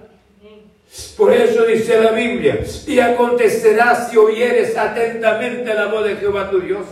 por 1.17 1.33
eso 1.33 1.65
dice 1.65 2.01
la 2.01 2.11
Biblia, 2.11 2.59
y 2.87 2.99
acontecerá 2.99 4.07
si 4.09 4.17
oyeres 4.17 4.77
atentamente 4.77 5.73
la 5.73 5.87
voz 5.87 6.05
de 6.05 6.15
Jehová 6.15 6.49
tu 6.49 6.61
Dios, 6.61 6.85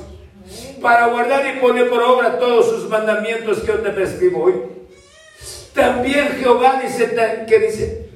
para 0.81 1.07
guardar 1.07 1.55
y 1.55 1.59
poner 1.59 1.89
por 1.89 2.01
obra 2.03 2.37
todos 2.37 2.69
sus 2.69 2.89
mandamientos 2.89 3.59
que 3.59 3.67
yo 3.67 3.79
te 3.79 3.89
prescribo 3.91 4.43
hoy. 4.43 4.53
También 5.73 6.29
Jehová 6.39 6.81
dice, 6.83 7.15
que 7.47 7.59
dice, 7.59 8.09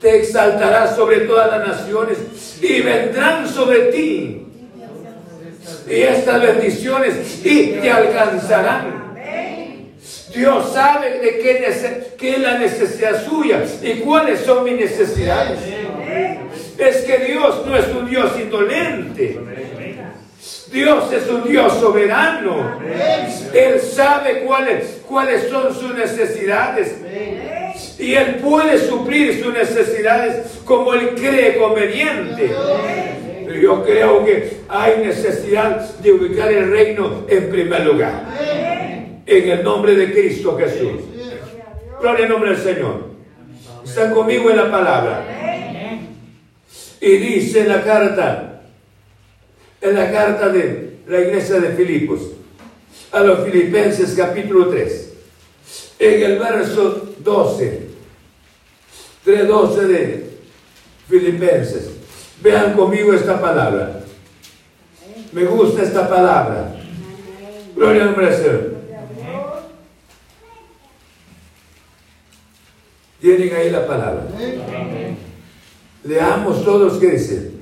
te 0.00 0.20
exaltará 0.20 0.94
sobre 0.94 1.20
todas 1.20 1.50
las 1.50 1.68
naciones 1.68 2.18
y 2.60 2.80
vendrán 2.80 3.48
sobre 3.48 3.92
ti. 3.92 4.46
Y 5.88 5.94
estas 5.94 6.42
bendiciones 6.42 7.44
y 7.44 7.72
te 7.80 7.90
alcanzarán 7.90 9.04
Dios 10.34 10.72
sabe 10.72 11.20
de 11.20 11.38
qué, 11.38 12.32
es 12.34 12.38
la 12.40 12.58
necesidad 12.58 13.24
suya 13.24 13.62
y 13.82 14.00
cuáles 14.00 14.40
son 14.40 14.64
mis 14.64 14.74
necesidades. 14.74 15.60
Es 16.76 16.96
que 17.04 17.18
Dios 17.18 17.64
no 17.64 17.76
es 17.76 17.86
un 17.88 18.10
Dios 18.10 18.32
indolente. 18.40 19.38
Dios 20.74 21.12
es 21.12 21.30
un 21.30 21.48
Dios 21.48 21.72
soberano. 21.74 22.80
Él 23.54 23.80
sabe 23.80 24.40
cuáles, 24.40 25.02
cuáles 25.08 25.48
son 25.48 25.72
sus 25.72 25.94
necesidades. 25.94 26.96
Y 27.98 28.14
Él 28.14 28.34
puede 28.42 28.78
suplir 28.78 29.40
sus 29.40 29.54
necesidades 29.54 30.58
como 30.64 30.92
Él 30.92 31.10
cree 31.14 31.56
conveniente. 31.58 32.52
Pero 33.46 33.60
yo 33.60 33.84
creo 33.84 34.24
que 34.24 34.58
hay 34.68 34.98
necesidad 34.98 35.78
de 35.98 36.12
ubicar 36.12 36.50
el 36.50 36.70
reino 36.70 37.24
en 37.28 37.50
primer 37.50 37.86
lugar 37.86 38.24
en 39.26 39.48
el 39.50 39.62
nombre 39.62 39.94
de 39.94 40.12
Cristo 40.12 40.56
Jesús. 40.58 41.02
Gloria 42.00 42.24
al 42.24 42.30
nombre 42.30 42.50
del 42.50 42.58
Señor. 42.58 43.10
Están 43.84 44.12
conmigo 44.12 44.50
en 44.50 44.56
la 44.56 44.70
palabra. 44.70 45.24
Y 47.00 47.16
dice 47.16 47.60
en 47.60 47.68
la 47.68 47.82
carta, 47.82 48.53
en 49.84 49.94
la 49.94 50.10
carta 50.10 50.48
de 50.48 50.96
la 51.06 51.20
iglesia 51.20 51.60
de 51.60 51.74
Filipos, 51.74 52.20
a 53.12 53.20
los 53.20 53.44
Filipenses 53.44 54.14
capítulo 54.16 54.68
3, 54.68 55.12
en 55.98 56.22
el 56.22 56.38
verso 56.38 57.14
12, 57.18 57.80
3.12 59.26 59.76
de 59.80 60.30
Filipenses. 61.06 61.90
Vean 62.42 62.72
conmigo 62.72 63.12
esta 63.12 63.38
palabra. 63.38 64.00
Me 65.32 65.44
gusta 65.44 65.82
esta 65.82 66.08
palabra. 66.08 66.76
Gloria 67.76 68.02
al 68.02 68.08
nombre 68.08 68.26
del 68.30 68.36
Señor. 68.36 68.74
Tienen 73.20 73.54
ahí 73.54 73.70
la 73.70 73.86
palabra. 73.86 74.26
Leamos 76.04 76.64
todos 76.64 76.98
que 76.98 77.10
dice. 77.10 77.53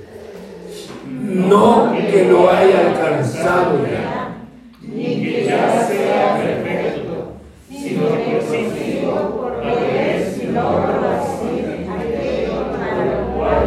No 1.09 1.93
que 1.93 2.25
lo 2.25 2.49
haya 2.49 2.91
alcanzado 2.91 3.79
ya, 3.85 4.37
ni 4.81 5.21
que 5.21 5.45
ya 5.45 5.85
sea 5.85 6.37
perfecto, 6.37 7.33
sino 7.69 8.07
que 8.07 9.01
por 9.01 9.65
lo 9.65 9.79
es 9.79 10.43
y 10.43 10.47
no 10.47 10.61
lo 10.61 11.09
así, 11.09 11.65
aquello 11.89 12.71
para 12.71 13.05
lo 13.05 13.35
cual 13.35 13.63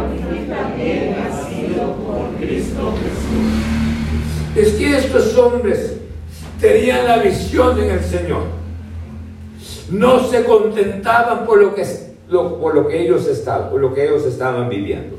también 0.49 1.15
ha 1.15 1.49
sido 1.49 1.93
por 1.93 2.35
Cristo 2.39 2.93
Jesús. 3.01 4.55
Es 4.55 4.73
que 4.73 4.97
estos 4.97 5.37
hombres 5.37 5.97
tenían 6.59 7.05
la 7.05 7.17
visión 7.17 7.79
en 7.79 7.91
el 7.91 8.03
Señor 8.03 8.57
no 9.91 10.19
se 10.19 10.43
contentaban 10.43 11.45
por 11.45 11.61
lo 11.61 11.73
que, 11.73 11.85
por 12.29 12.75
lo 12.75 12.87
que, 12.87 13.01
ellos, 13.03 13.27
estaban, 13.27 13.69
por 13.69 13.79
lo 13.79 13.93
que 13.93 14.05
ellos 14.05 14.25
estaban 14.25 14.69
viviendo. 14.69 15.16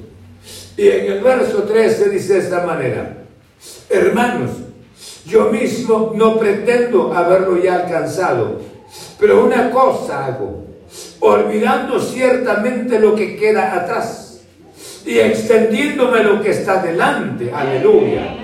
Y 0.79 0.89
en 0.89 1.13
el 1.13 1.21
verso 1.25 1.65
13 1.65 2.09
dice 2.09 2.35
de 2.35 2.39
esta 2.39 2.65
manera, 2.65 3.17
hermanos, 3.91 4.51
yo 5.27 5.47
mismo 5.47 6.13
no 6.15 6.39
pretendo 6.39 7.13
haberlo 7.13 7.61
ya 7.61 7.81
alcanzado, 7.81 8.61
pero 9.19 9.45
una 9.45 9.73
cosa 9.73 10.27
hago, 10.27 10.67
olvidando 11.19 12.01
ciertamente 12.01 13.01
lo 13.01 13.17
que 13.17 13.37
queda 13.37 13.75
atrás 13.75 14.43
y 15.05 15.19
extendiéndome 15.19 16.21
a 16.21 16.23
lo 16.23 16.41
que 16.41 16.51
está 16.51 16.81
delante, 16.81 17.51
aleluya, 17.53 18.37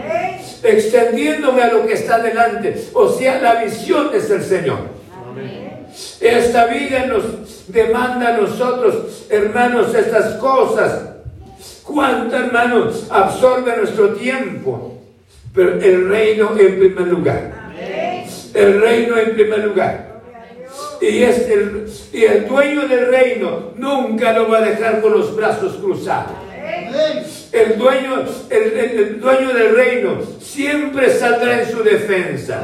extendiéndome 0.61 1.63
a 1.63 1.73
lo 1.73 1.87
que 1.87 1.93
está 1.93 2.19
delante, 2.19 2.89
o 2.95 3.11
sea, 3.11 3.41
la 3.41 3.63
visión 3.63 4.11
es 4.13 4.29
el 4.29 4.43
Señor. 4.43 4.79
Esta 6.21 6.67
vida 6.67 7.07
nos 7.07 7.69
demanda 7.69 8.35
a 8.35 8.39
nosotros, 8.39 9.25
hermanos, 9.31 9.95
estas 9.95 10.35
cosas. 10.39 11.14
¿Cuánto, 11.95 12.37
hermanos, 12.37 13.07
absorbe 13.09 13.77
nuestro 13.77 14.15
tiempo? 14.15 15.01
Pero 15.55 15.81
el 15.81 16.09
reino 16.09 16.51
en 16.59 16.79
primer 16.81 17.07
lugar. 17.07 17.53
El 18.53 18.81
reino 18.81 19.17
en 19.17 19.35
primer 19.35 19.61
lugar. 19.61 20.21
Y, 21.01 21.23
es 21.23 21.49
el, 21.49 21.87
y 22.13 22.25
el 22.25 22.49
dueño 22.49 22.89
del 22.89 23.13
reino 23.13 23.71
nunca 23.77 24.33
lo 24.33 24.49
va 24.49 24.59
a 24.59 24.63
dejar 24.63 25.01
con 25.01 25.13
los 25.13 25.37
brazos 25.37 25.77
cruzados. 25.77 26.33
El 27.53 27.79
dueño, 27.79 28.25
el, 28.51 29.21
dueño 29.21 29.53
del 29.53 29.77
reino 29.77 30.19
siempre 30.41 31.11
saldrá 31.11 31.63
en 31.63 31.71
su 31.71 31.85
defensa. 31.85 32.61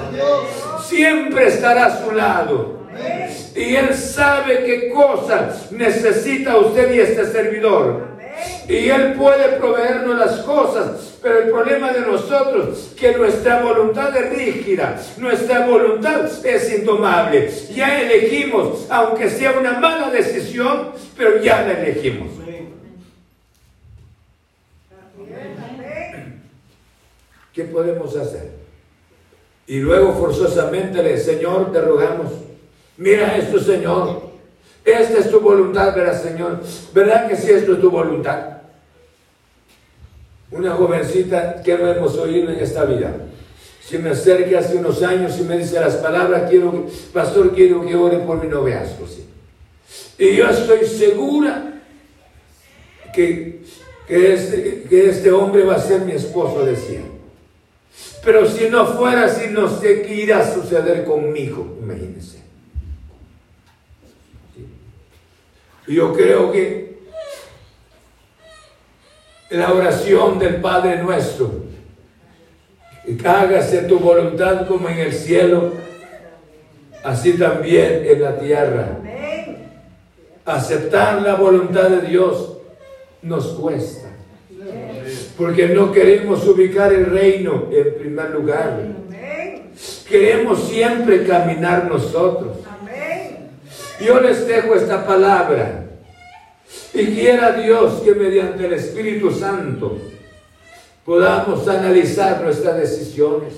Siempre 0.83 1.47
estará 1.47 1.87
a 1.87 2.05
su 2.05 2.11
lado. 2.11 2.81
Y 3.55 3.76
Él 3.76 3.95
sabe 3.95 4.64
qué 4.64 4.91
cosas 4.91 5.70
necesita 5.70 6.57
usted 6.57 6.93
y 6.93 6.99
este 6.99 7.26
servidor. 7.26 8.11
Y 8.68 8.89
Él 8.89 9.14
puede 9.14 9.59
proveernos 9.59 10.18
las 10.18 10.41
cosas, 10.41 11.18
pero 11.20 11.41
el 11.41 11.51
problema 11.51 11.93
de 11.93 12.03
nosotros 12.03 12.93
que 12.99 13.16
nuestra 13.16 13.62
voluntad 13.62 14.16
es 14.16 14.31
rígida, 14.31 15.01
nuestra 15.16 15.66
voluntad 15.66 16.24
es 16.45 16.72
indomable. 16.72 17.51
Ya 17.74 18.01
elegimos, 18.01 18.87
aunque 18.91 19.28
sea 19.28 19.59
una 19.59 19.81
mala 19.81 20.11
decisión, 20.11 20.91
pero 21.16 21.43
ya 21.43 21.62
la 21.62 21.81
elegimos. 21.81 22.28
¿Qué 27.53 27.64
podemos 27.64 28.16
hacer? 28.16 28.53
Y 29.66 29.81
luego 29.81 30.14
forzosamente 30.14 31.03
le, 31.03 31.18
Señor, 31.18 31.72
te 31.72 31.81
rogamos, 31.81 32.33
mira 32.97 33.37
esto, 33.37 33.59
Señor. 33.59 34.30
Esta 34.85 35.18
es 35.18 35.31
tu 35.31 35.41
voluntad, 35.41 35.95
¿verdad, 35.95 36.22
Señor? 36.22 36.61
¿Verdad 36.95 37.28
que 37.28 37.37
sí 37.37 37.51
esto 37.51 37.74
es 37.74 37.81
tu 37.81 37.91
voluntad? 37.91 38.59
Una 40.51 40.72
jovencita 40.72 41.62
que 41.62 41.76
no 41.76 41.89
hemos 41.89 42.16
oído 42.16 42.51
en 42.51 42.59
esta 42.59 42.85
vida. 42.85 43.14
Si 43.85 43.99
me 43.99 44.11
acerca 44.11 44.59
hace 44.59 44.76
unos 44.76 45.03
años 45.03 45.39
y 45.39 45.43
me 45.43 45.59
dice 45.59 45.81
las 45.81 45.97
palabras, 45.97 46.49
quiero, 46.49 46.87
pastor, 47.12 47.55
quiero 47.55 47.85
que 47.85 47.95
ore 47.95 48.18
por 48.18 48.43
mi 48.43 48.49
noviazgo. 48.49 49.07
¿sí? 49.07 49.26
Y 50.18 50.37
yo 50.37 50.49
estoy 50.49 50.87
segura 50.87 51.81
que, 53.12 53.62
que, 54.07 54.33
este, 54.33 54.85
que 54.89 55.09
este 55.09 55.33
hombre 55.33 55.64
va 55.64 55.76
a 55.76 55.81
ser 55.81 56.03
mi 56.03 56.12
esposo, 56.12 56.64
decía. 56.64 57.01
Pero 58.24 58.47
si 58.47 58.68
no 58.68 58.87
fuera 58.87 59.24
así, 59.24 59.49
no 59.51 59.68
sé 59.68 60.03
qué 60.03 60.14
irá 60.14 60.41
a 60.41 60.55
suceder 60.55 61.05
conmigo, 61.05 61.78
imagínense. 61.83 62.39
Yo 65.91 66.12
creo 66.12 66.53
que 66.53 67.01
la 69.51 69.72
oración 69.72 70.38
del 70.38 70.61
Padre 70.61 71.03
nuestro, 71.03 71.51
hágase 73.24 73.82
tu 73.82 73.99
voluntad 73.99 74.68
como 74.68 74.88
en 74.88 74.99
el 74.99 75.12
cielo, 75.12 75.72
así 77.03 77.32
también 77.32 78.05
en 78.07 78.22
la 78.22 78.38
tierra. 78.38 78.99
Aceptar 80.45 81.22
la 81.22 81.34
voluntad 81.34 81.91
de 81.91 82.03
Dios 82.07 82.59
nos 83.22 83.49
cuesta 83.49 84.11
porque 85.36 85.70
no 85.70 85.91
queremos 85.91 86.47
ubicar 86.47 86.93
el 86.93 87.07
reino 87.07 87.64
en 87.72 87.95
primer 87.95 88.30
lugar. 88.30 88.78
Queremos 90.09 90.68
siempre 90.68 91.26
caminar 91.26 91.86
nosotros. 91.86 92.59
Yo 94.01 94.20
les 94.20 94.46
dejo 94.46 94.74
esta 94.74 95.07
palabra 95.07 95.84
y 96.94 97.07
quiera 97.07 97.53
Dios 97.53 98.01
que 98.03 98.14
mediante 98.14 98.66
el 98.66 98.72
Espíritu 98.72 99.30
Santo 99.30 99.98
podamos 101.05 101.66
analizar 101.68 102.42
nuestras 102.42 102.78
decisiones. 102.78 103.55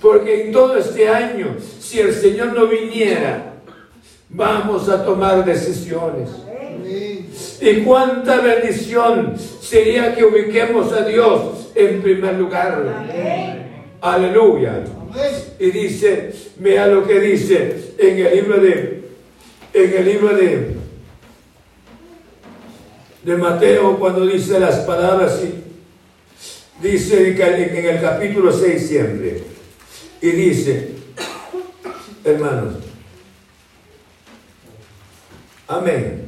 Porque 0.00 0.46
en 0.46 0.52
todo 0.52 0.76
este 0.76 1.08
año, 1.08 1.56
si 1.80 2.00
el 2.00 2.14
Señor 2.14 2.52
no 2.54 2.66
viniera, 2.66 3.54
vamos 4.30 4.88
a 4.88 5.04
tomar 5.04 5.44
decisiones. 5.44 6.30
Y 7.60 7.80
cuánta 7.82 8.40
bendición 8.40 9.34
sería 9.60 10.14
que 10.14 10.24
ubiquemos 10.24 10.92
a 10.92 11.04
Dios 11.04 11.70
en 11.74 12.00
primer 12.00 12.34
lugar. 12.34 12.84
Aleluya. 14.00 14.84
Y 15.58 15.70
dice, 15.70 16.32
vea 16.58 16.86
lo 16.86 17.06
que 17.06 17.18
dice 17.20 17.94
en 17.98 18.26
el 18.26 18.34
libro 18.36 18.60
de, 18.60 18.97
en 19.72 19.94
el 19.94 20.04
libro 20.04 20.34
de, 20.34 20.76
de 23.22 23.36
Mateo, 23.36 23.98
cuando 23.98 24.26
dice 24.26 24.58
las 24.58 24.78
palabras, 24.80 25.40
dice 26.80 27.28
en 27.30 27.84
el 27.86 28.00
capítulo 28.00 28.52
6 28.52 28.88
siempre, 28.88 29.42
y 30.20 30.30
dice, 30.30 30.92
hermanos, 32.24 32.74
amén. 35.66 36.24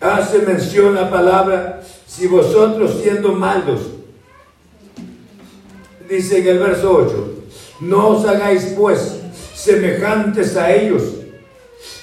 Hace 0.00 0.40
mención 0.40 0.96
la 0.96 1.08
palabra, 1.08 1.80
si 2.06 2.26
vosotros 2.26 2.98
siendo 3.00 3.32
malos, 3.34 3.82
dice 6.08 6.38
en 6.38 6.46
el 6.48 6.58
verso 6.58 6.92
8, 6.92 7.34
no 7.80 8.08
os 8.08 8.26
hagáis 8.26 8.74
pues 8.76 9.20
semejantes 9.54 10.56
a 10.56 10.72
ellos, 10.72 11.21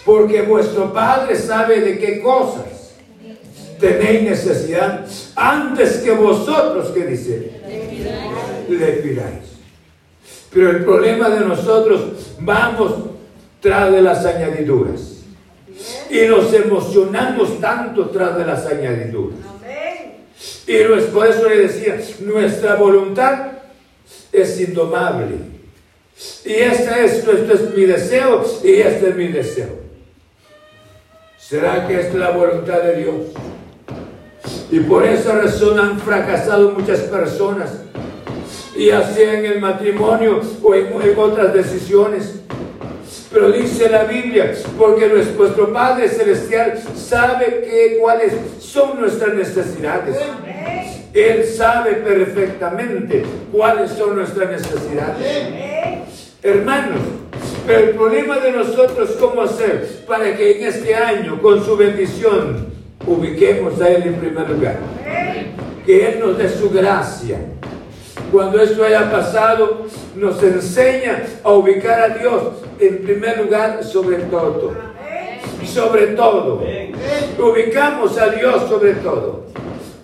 porque 0.06 0.42
vuestro 0.42 0.94
Padre 0.94 1.36
sabe 1.36 1.82
de 1.82 2.00
qué 2.00 2.22
cosas 2.22 2.80
tenéis 3.80 4.24
necesidad 4.24 5.06
antes 5.36 5.98
que 5.98 6.12
vosotros, 6.12 6.90
¿qué 6.94 7.06
dice? 7.06 7.52
Le 8.68 8.88
pidáis. 8.94 9.50
Pero 10.52 10.72
el 10.72 10.84
problema 10.84 11.30
de 11.30 11.42
nosotros, 11.42 12.36
vamos 12.40 12.94
tras 13.60 13.92
de 13.92 14.02
las 14.02 14.26
añadiduras 14.26 15.20
y 16.10 16.22
nos 16.28 16.54
emocionamos 16.54 17.60
tanto 17.60 18.10
tras 18.10 18.38
de 18.38 18.46
las 18.46 18.66
añadiduras. 18.66 19.40
Y 20.68 20.78
por 21.12 21.28
eso 21.28 21.50
le 21.50 21.58
decía, 21.58 22.00
nuestra 22.22 22.76
voluntad 22.76 23.48
es 24.32 24.60
indomable. 24.60 25.36
Y 26.46 26.54
este 26.54 27.06
es, 27.06 27.14
esto 27.14 27.54
es 27.54 27.76
mi 27.76 27.86
deseo 27.86 28.46
y 28.64 28.74
este 28.74 29.10
es 29.10 29.16
mi 29.16 29.28
deseo. 29.30 29.89
¿Será 31.50 31.88
que 31.88 32.00
es 32.00 32.14
la 32.14 32.30
voluntad 32.30 32.80
de 32.84 32.98
Dios? 32.98 33.16
Y 34.70 34.82
por 34.82 35.04
esa 35.04 35.34
razón 35.34 35.80
han 35.80 36.00
fracasado 36.00 36.74
muchas 36.74 37.00
personas, 37.00 37.72
ya 38.78 39.02
sea 39.02 39.40
en 39.40 39.46
el 39.48 39.60
matrimonio 39.60 40.42
o 40.62 40.76
en 40.76 41.18
otras 41.18 41.52
decisiones. 41.52 42.42
Pero 43.34 43.52
dice 43.52 43.90
la 43.90 44.04
Biblia, 44.04 44.54
porque 44.78 45.08
nuestro 45.08 45.74
Padre 45.74 46.08
Celestial 46.08 46.80
sabe 46.96 47.64
que, 47.68 47.98
cuáles 48.00 48.34
son 48.60 49.00
nuestras 49.00 49.34
necesidades. 49.34 50.18
Él 51.16 51.46
sabe 51.46 51.94
perfectamente 51.94 53.24
cuáles 53.52 53.90
son 53.90 54.18
nuestras 54.18 54.52
necesidades. 54.52 55.26
Hermanos, 56.44 57.00
pero 57.66 57.80
el 57.80 57.90
problema 57.92 58.40
de 58.40 58.52
nosotros, 58.52 59.12
¿cómo 59.20 59.42
hacer 59.42 60.04
para 60.08 60.36
que 60.36 60.58
en 60.58 60.68
este 60.68 60.96
año, 60.96 61.42
con 61.42 61.64
su 61.64 61.78
bendición, 61.78 62.68
ubiquemos 63.06 63.80
a 63.82 63.90
Él 63.90 64.04
en 64.04 64.16
primer 64.16 64.50
lugar? 64.50 64.78
Que 65.86 66.08
Él 66.08 66.20
nos 66.20 66.38
dé 66.38 66.50
su 66.50 66.70
gracia 66.70 67.40
cuando 68.32 68.62
esto 68.62 68.84
haya 68.84 69.12
pasado, 69.12 69.86
nos 70.16 70.42
enseña 70.44 71.24
a 71.44 71.52
ubicar 71.52 72.00
a 72.00 72.10
Dios 72.10 72.44
en 72.80 73.00
primer 73.00 73.40
lugar 73.40 73.84
sobre 73.84 74.18
todo. 74.18 74.74
Sobre 75.66 76.08
todo. 76.08 76.62
Ubicamos 77.40 78.18
a 78.20 78.30
Dios 78.30 78.70
sobre 78.70 78.94
todo. 78.96 79.46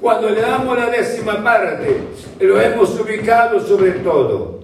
Cuando 0.01 0.29
le 0.29 0.41
damos 0.41 0.77
la 0.77 0.87
décima 0.87 1.43
parte, 1.43 2.01
lo 2.39 2.59
hemos 2.59 2.99
ubicado 2.99 3.59
sobre 3.59 3.91
todo. 3.91 4.59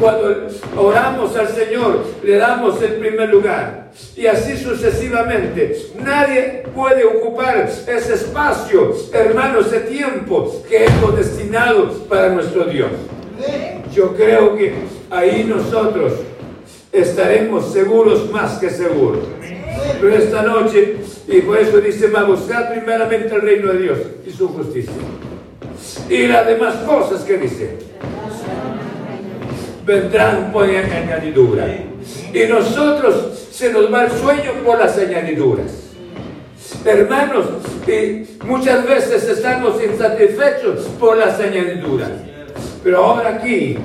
Cuando 0.00 0.48
oramos 0.76 1.36
al 1.36 1.48
Señor, 1.48 2.04
le 2.22 2.36
damos 2.36 2.82
el 2.82 2.94
primer 2.96 3.28
lugar. 3.30 3.90
Y 4.14 4.26
así 4.26 4.56
sucesivamente. 4.56 5.90
Nadie 5.98 6.64
puede 6.74 7.04
ocupar 7.04 7.58
ese 7.58 8.14
espacio, 8.14 8.94
hermano, 9.12 9.60
ese 9.60 9.80
tiempo 9.80 10.62
que 10.68 10.84
hemos 10.84 11.16
destinado 11.16 11.90
para 12.08 12.30
nuestro 12.30 12.64
Dios. 12.64 12.90
Yo 13.94 14.14
creo 14.14 14.56
que 14.56 14.74
ahí 15.10 15.44
nosotros 15.44 16.12
estaremos 16.92 17.72
seguros 17.72 18.30
más 18.30 18.58
que 18.58 18.70
seguros. 18.70 19.24
Pero 20.00 20.14
esta 20.14 20.42
noche, 20.42 20.96
y 21.28 21.38
eso 21.38 21.80
dice, 21.80 22.08
va 22.08 22.20
a 22.20 22.24
buscar 22.24 22.72
primeramente 22.72 23.34
el 23.34 23.40
reino 23.40 23.72
de 23.72 23.78
Dios 23.78 23.98
y 24.26 24.30
su 24.30 24.48
justicia. 24.48 24.92
Y 26.08 26.26
las 26.26 26.46
demás 26.46 26.74
cosas 26.86 27.22
que 27.22 27.38
dice, 27.38 27.78
vendrán 29.86 30.52
por 30.52 30.64
añadidura. 30.64 31.66
Y 32.34 32.40
nosotros 32.48 33.48
se 33.50 33.72
nos 33.72 33.92
va 33.92 34.04
el 34.04 34.10
sueño 34.10 34.52
por 34.64 34.78
las 34.78 34.98
añadiduras. 34.98 35.84
Hermanos, 36.84 37.46
y 37.86 38.44
muchas 38.44 38.86
veces 38.86 39.28
estamos 39.28 39.82
insatisfechos 39.82 40.80
por 40.98 41.16
las 41.16 41.38
añadiduras. 41.38 42.10
Pero 42.82 43.04
ahora 43.04 43.36
aquí, 43.36 43.78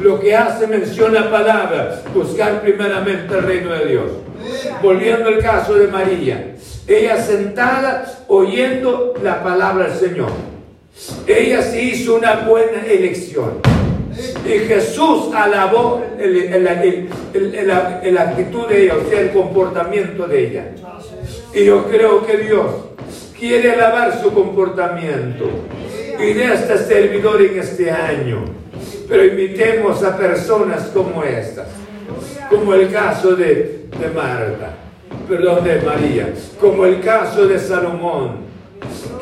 lo 0.00 0.20
que 0.20 0.34
hace 0.34 0.66
mención 0.66 1.12
la 1.12 1.30
palabra, 1.30 2.02
buscar 2.14 2.62
primeramente 2.62 3.34
el 3.34 3.42
reino 3.42 3.72
de 3.72 3.86
Dios. 3.86 4.10
Volviendo 4.80 5.28
al 5.28 5.38
caso 5.38 5.74
de 5.74 5.88
María, 5.88 6.54
ella 6.86 7.20
sentada 7.20 8.24
oyendo 8.28 9.14
la 9.22 9.42
palabra 9.42 9.88
del 9.88 9.98
Señor. 9.98 10.30
Ella 11.26 11.62
se 11.62 11.82
hizo 11.82 12.16
una 12.16 12.36
buena 12.40 12.84
elección. 12.86 13.60
Y 14.44 14.58
Jesús 14.66 15.32
alabó 15.34 16.04
la 16.18 18.22
actitud 18.22 18.66
de 18.66 18.84
ella, 18.84 18.94
o 18.96 19.08
sea, 19.08 19.20
el 19.20 19.30
comportamiento 19.30 20.26
de 20.26 20.46
ella. 20.46 20.70
Y 21.54 21.64
yo 21.64 21.88
creo 21.88 22.26
que 22.26 22.38
Dios 22.38 22.66
quiere 23.38 23.72
alabar 23.72 24.20
su 24.20 24.32
comportamiento. 24.32 25.44
Y 26.18 26.32
de 26.32 26.52
este 26.52 26.78
servidor 26.78 27.40
en 27.42 27.58
este 27.58 27.90
año. 27.90 28.44
Pero 29.08 29.24
invitemos 29.24 30.02
a 30.02 30.16
personas 30.16 30.90
como 30.92 31.22
estas, 31.22 31.68
como 32.50 32.74
el 32.74 32.90
caso 32.90 33.36
de, 33.36 33.86
de 33.98 34.08
Marta, 34.14 34.74
perdón, 35.28 35.64
de 35.64 35.80
María, 35.80 36.32
como 36.60 36.84
el 36.84 37.00
caso 37.00 37.46
de 37.46 37.58
Salomón, 37.58 38.48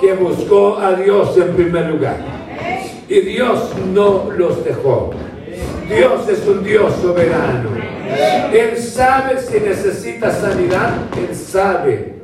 que 0.00 0.14
buscó 0.14 0.78
a 0.78 0.94
Dios 0.94 1.36
en 1.36 1.54
primer 1.54 1.86
lugar. 1.86 2.35
Y 3.08 3.20
Dios 3.20 3.70
no 3.92 4.30
los 4.36 4.64
dejó. 4.64 5.12
Dios 5.88 6.28
es 6.28 6.46
un 6.46 6.64
Dios 6.64 6.92
soberano. 7.00 7.70
Él 8.52 8.76
sabe 8.76 9.40
si 9.40 9.60
necesita 9.60 10.30
sanidad, 10.32 10.94
Él 11.16 11.34
sabe. 11.34 12.14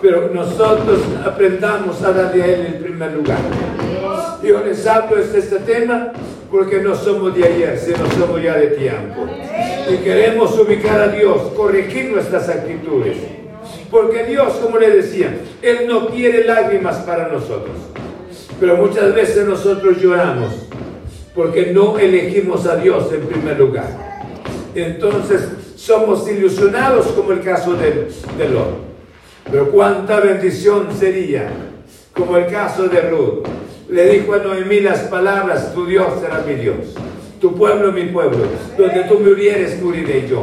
Pero 0.00 0.30
nosotros 0.32 1.00
aprendamos 1.26 2.00
a 2.02 2.12
darle 2.12 2.42
a 2.42 2.46
Él 2.46 2.66
el 2.66 2.74
primer 2.74 3.12
lugar. 3.12 3.38
Yo 4.42 4.64
les 4.64 4.86
hablo 4.86 5.16
de 5.16 5.38
este 5.38 5.58
tema 5.58 6.12
porque 6.50 6.80
no 6.80 6.94
somos 6.94 7.34
de 7.34 7.44
ayer, 7.44 7.78
sino 7.78 8.08
somos 8.18 8.40
ya 8.40 8.54
de 8.54 8.68
tiempo. 8.68 9.26
Y 9.90 9.96
queremos 9.96 10.56
ubicar 10.58 11.00
a 11.00 11.08
Dios, 11.08 11.52
corregir 11.56 12.12
nuestras 12.12 12.48
actitudes. 12.48 13.16
Porque 13.90 14.24
Dios, 14.24 14.52
como 14.62 14.78
le 14.78 14.90
decía, 14.90 15.36
Él 15.60 15.88
no 15.88 16.08
quiere 16.08 16.44
lágrimas 16.44 16.98
para 16.98 17.28
nosotros. 17.28 17.76
Pero 18.60 18.76
muchas 18.76 19.14
veces 19.14 19.46
nosotros 19.46 19.98
lloramos 20.00 20.52
porque 21.34 21.72
no 21.72 21.98
elegimos 21.98 22.66
a 22.66 22.76
Dios 22.76 23.12
en 23.12 23.20
primer 23.26 23.58
lugar. 23.58 23.86
Entonces 24.74 25.48
somos 25.76 26.28
ilusionados 26.28 27.06
como 27.08 27.32
el 27.32 27.40
caso 27.40 27.74
de, 27.74 28.08
de 28.36 28.48
Lot. 28.48 28.88
Pero 29.50 29.70
cuánta 29.70 30.20
bendición 30.20 30.88
sería 30.98 31.50
como 32.12 32.36
el 32.36 32.46
caso 32.46 32.88
de 32.88 33.00
Ruth. 33.02 33.46
Le 33.88 34.10
dijo 34.10 34.34
a 34.34 34.38
Noemí 34.38 34.80
las 34.80 35.00
palabras, 35.02 35.72
tu 35.72 35.86
Dios 35.86 36.20
será 36.20 36.44
mi 36.46 36.54
Dios, 36.54 36.94
tu 37.40 37.54
pueblo 37.54 37.90
mi 37.90 38.06
pueblo, 38.06 38.44
donde 38.76 39.04
tú 39.04 39.20
me 39.20 39.30
murieres, 39.30 39.80
moriré 39.80 40.28
yo. 40.28 40.42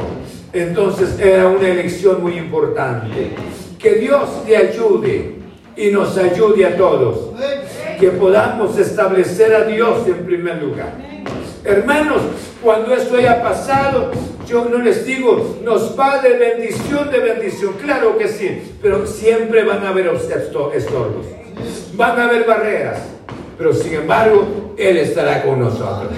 Entonces 0.51 1.19
era 1.19 1.47
una 1.47 1.67
elección 1.67 2.23
muy 2.23 2.37
importante. 2.37 3.31
Que 3.77 3.95
Dios 3.95 4.45
te 4.45 4.55
ayude 4.55 5.35
y 5.75 5.91
nos 5.91 6.17
ayude 6.17 6.65
a 6.65 6.77
todos. 6.77 7.33
Que 7.99 8.09
podamos 8.11 8.77
establecer 8.77 9.55
a 9.55 9.65
Dios 9.65 10.07
en 10.07 10.25
primer 10.25 10.61
lugar. 10.61 10.93
Hermanos, 11.63 12.21
cuando 12.61 12.93
esto 12.93 13.15
haya 13.17 13.41
pasado, 13.41 14.11
yo 14.47 14.65
no 14.65 14.77
les 14.79 15.05
digo, 15.05 15.59
nos 15.63 15.97
va 15.97 16.21
de 16.21 16.37
bendición 16.37 17.09
de 17.09 17.19
bendición. 17.19 17.73
Claro 17.81 18.17
que 18.17 18.27
sí, 18.27 18.75
pero 18.81 19.07
siempre 19.07 19.63
van 19.63 19.85
a 19.85 19.89
haber 19.89 20.07
estorbos. 20.07 21.25
Van 21.95 22.19
a 22.19 22.25
haber 22.25 22.45
barreras. 22.45 22.99
Pero 23.57 23.73
sin 23.73 23.93
embargo, 23.93 24.73
Él 24.77 24.97
estará 24.97 25.43
con 25.43 25.59
nosotros. 25.59 26.11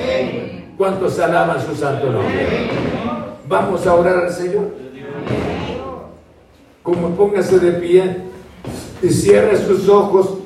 ¿Cuántos 0.77 1.19
alaban 1.19 1.63
su 1.65 1.75
santo 1.75 2.11
nombre? 2.11 2.69
Vamos 3.47 3.85
a 3.87 3.93
orar 3.93 4.25
al 4.25 4.31
Señor. 4.31 4.71
Como 6.83 7.09
póngase 7.15 7.59
de 7.59 7.71
pie 7.73 8.17
y 9.01 9.09
cierre 9.09 9.57
sus 9.57 9.87
ojos. 9.87 10.36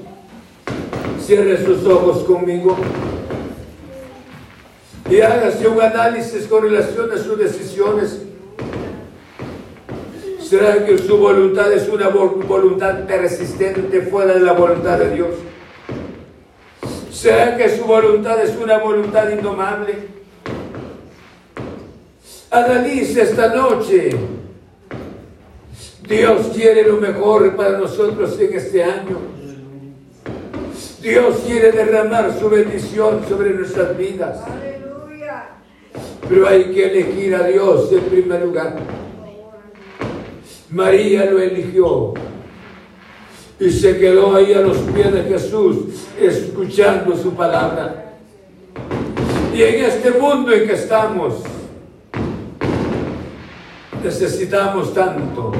Cierre 1.25 1.63
sus 1.63 1.85
ojos 1.85 2.23
conmigo. 2.23 2.75
Y 5.09 5.21
hágase 5.21 5.67
un 5.67 5.81
análisis 5.81 6.47
con 6.47 6.63
relación 6.63 7.11
a 7.11 7.17
sus 7.17 7.37
decisiones. 7.37 8.21
¿Será 10.41 10.85
que 10.85 10.97
su 10.97 11.17
voluntad 11.17 11.71
es 11.71 11.87
una 11.87 12.09
voluntad 12.09 13.05
persistente 13.05 14.01
fuera 14.01 14.33
de 14.33 14.41
la 14.41 14.53
voluntad 14.53 14.97
de 14.99 15.15
Dios? 15.15 15.29
¿Será 17.11 17.55
que 17.55 17.69
su 17.69 17.85
voluntad 17.85 18.41
es 18.41 18.57
una 18.57 18.79
voluntad 18.79 19.29
indomable? 19.29 19.95
Analice 22.49 23.21
esta 23.21 23.53
noche. 23.53 24.09
Dios 26.07 26.47
quiere 26.53 26.83
lo 26.83 26.97
mejor 26.97 27.55
para 27.55 27.77
nosotros 27.77 28.37
en 28.39 28.53
este 28.53 28.83
año. 28.83 29.30
Dios 31.01 31.37
quiere 31.47 31.71
derramar 31.71 32.31
su 32.39 32.47
bendición 32.47 33.21
sobre 33.27 33.51
nuestras 33.55 33.97
vidas. 33.97 34.39
Pero 36.29 36.47
hay 36.47 36.65
que 36.71 36.85
elegir 36.85 37.33
a 37.35 37.47
Dios 37.47 37.91
en 37.91 38.01
primer 38.01 38.43
lugar. 38.43 38.75
María 40.69 41.25
lo 41.25 41.39
eligió 41.39 42.13
y 43.59 43.69
se 43.71 43.97
quedó 43.97 44.35
ahí 44.35 44.53
a 44.53 44.61
los 44.61 44.77
pies 44.77 45.11
de 45.11 45.23
Jesús 45.23 46.07
escuchando 46.19 47.17
su 47.17 47.33
palabra. 47.33 48.13
Y 49.53 49.63
en 49.63 49.85
este 49.85 50.11
mundo 50.11 50.51
en 50.51 50.67
que 50.67 50.73
estamos, 50.73 51.43
necesitamos 54.03 54.93
tanto 54.93 55.51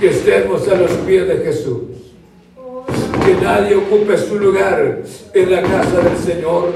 que 0.00 0.10
estemos 0.10 0.66
a 0.68 0.76
los 0.76 0.90
pies 0.92 1.28
de 1.28 1.36
Jesús. 1.38 1.91
Que 3.32 3.40
nadie 3.40 3.76
ocupe 3.76 4.18
su 4.18 4.38
lugar 4.38 5.02
en 5.32 5.50
la 5.50 5.62
casa 5.62 6.02
del 6.02 6.18
Señor. 6.18 6.70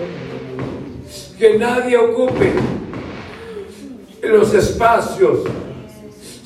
Que 1.38 1.58
nadie 1.58 1.98
ocupe 1.98 2.50
los 4.22 4.54
espacios, 4.54 5.40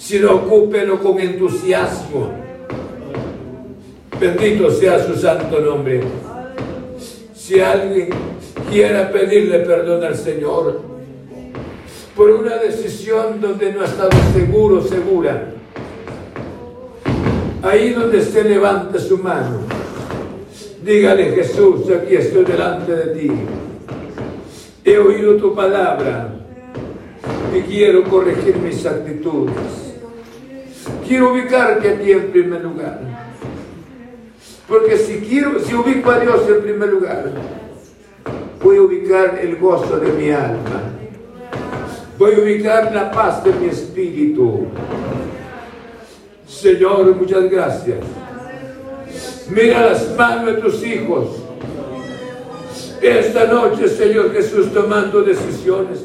sino 0.01 0.35
ocúpelo 0.35 0.99
con 0.99 1.21
entusiasmo. 1.21 2.29
Bendito 4.19 4.73
sea 4.73 5.07
su 5.07 5.15
santo 5.15 5.61
nombre. 5.61 6.01
Si 7.33 7.61
alguien 7.61 8.09
quiera 8.69 9.13
pedirle 9.13 9.61
perdón 9.61 10.03
al 10.03 10.17
Señor 10.17 10.81
por 12.17 12.31
una 12.31 12.57
decisión 12.57 13.41
donde 13.41 13.73
no 13.73 13.83
ha 13.83 13.85
estado 13.85 14.11
seguro, 14.35 14.83
segura, 14.83 15.55
Ahí 17.63 17.91
donde 17.91 18.19
esté, 18.19 18.43
levante 18.43 18.99
su 18.99 19.19
mano. 19.19 19.80
Dígale, 20.83 21.33
Jesús, 21.33 21.91
aquí 21.91 22.17
estoy 22.17 22.45
delante 22.45 22.97
de 22.97 23.15
ti. 23.15 23.31
He 24.83 24.97
oído 24.97 25.37
tu 25.37 25.55
palabra 25.55 26.33
y 27.55 27.61
quiero 27.63 28.03
corregir 28.05 28.57
mis 28.57 28.87
actitudes. 28.87 29.55
Quiero 31.07 31.33
ubicarte 31.33 31.91
a 31.91 31.99
ti 31.99 32.13
en 32.13 32.31
primer 32.31 32.63
lugar. 32.63 32.99
Porque 34.67 34.97
si 34.97 35.19
quiero, 35.19 35.59
si 35.59 35.75
ubico 35.75 36.11
a 36.11 36.21
Dios 36.21 36.49
en 36.49 36.63
primer 36.63 36.89
lugar, 36.89 37.31
voy 38.63 38.77
a 38.79 38.83
ubicar 38.83 39.39
el 39.43 39.57
gozo 39.57 39.99
de 39.99 40.13
mi 40.13 40.31
alma. 40.31 40.93
Voy 42.17 42.35
a 42.35 42.39
ubicar 42.39 42.95
la 42.95 43.11
paz 43.11 43.45
de 43.45 43.53
mi 43.53 43.67
espíritu. 43.67 44.67
Señor, 46.47 47.15
muchas 47.17 47.51
gracias. 47.51 47.99
Mira 49.51 49.87
las 49.87 50.17
manos 50.17 50.47
de 50.47 50.53
tus 50.63 50.87
hijos. 50.87 51.27
Esta 53.03 53.47
noche, 53.47 53.89
Señor 53.89 54.33
Jesús, 54.33 54.73
tomando 54.73 55.23
decisiones. 55.23 56.05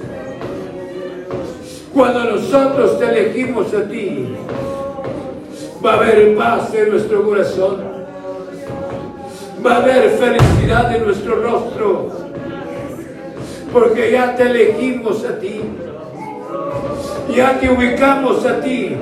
Cuando 1.94 2.24
nosotros 2.24 2.98
te 2.98 3.06
elegimos 3.06 3.72
a 3.74 3.88
ti, 3.88 4.30
va 5.86 5.94
a 5.94 5.98
haber 5.98 6.36
paz 6.36 6.74
en 6.74 6.90
nuestro 6.90 7.24
corazón. 7.24 7.84
Va 9.64 9.74
a 9.74 9.78
haber 9.78 10.10
felicidad 10.12 10.96
en 10.96 11.06
nuestro 11.06 11.36
rostro. 11.36 12.10
Porque 13.72 14.12
ya 14.12 14.36
te 14.36 14.44
elegimos 14.44 15.24
a 15.24 15.38
ti. 15.38 15.62
Ya 17.36 17.60
te 17.60 17.70
ubicamos 17.70 18.44
a 18.46 18.60
ti 18.62 18.96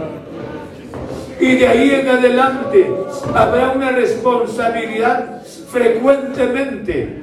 y 1.44 1.58
de 1.58 1.68
ahí 1.68 1.92
en 1.92 2.08
adelante 2.08 2.90
habrá 3.36 3.72
una 3.72 3.92
responsabilidad 3.92 5.42
frecuentemente. 5.70 7.20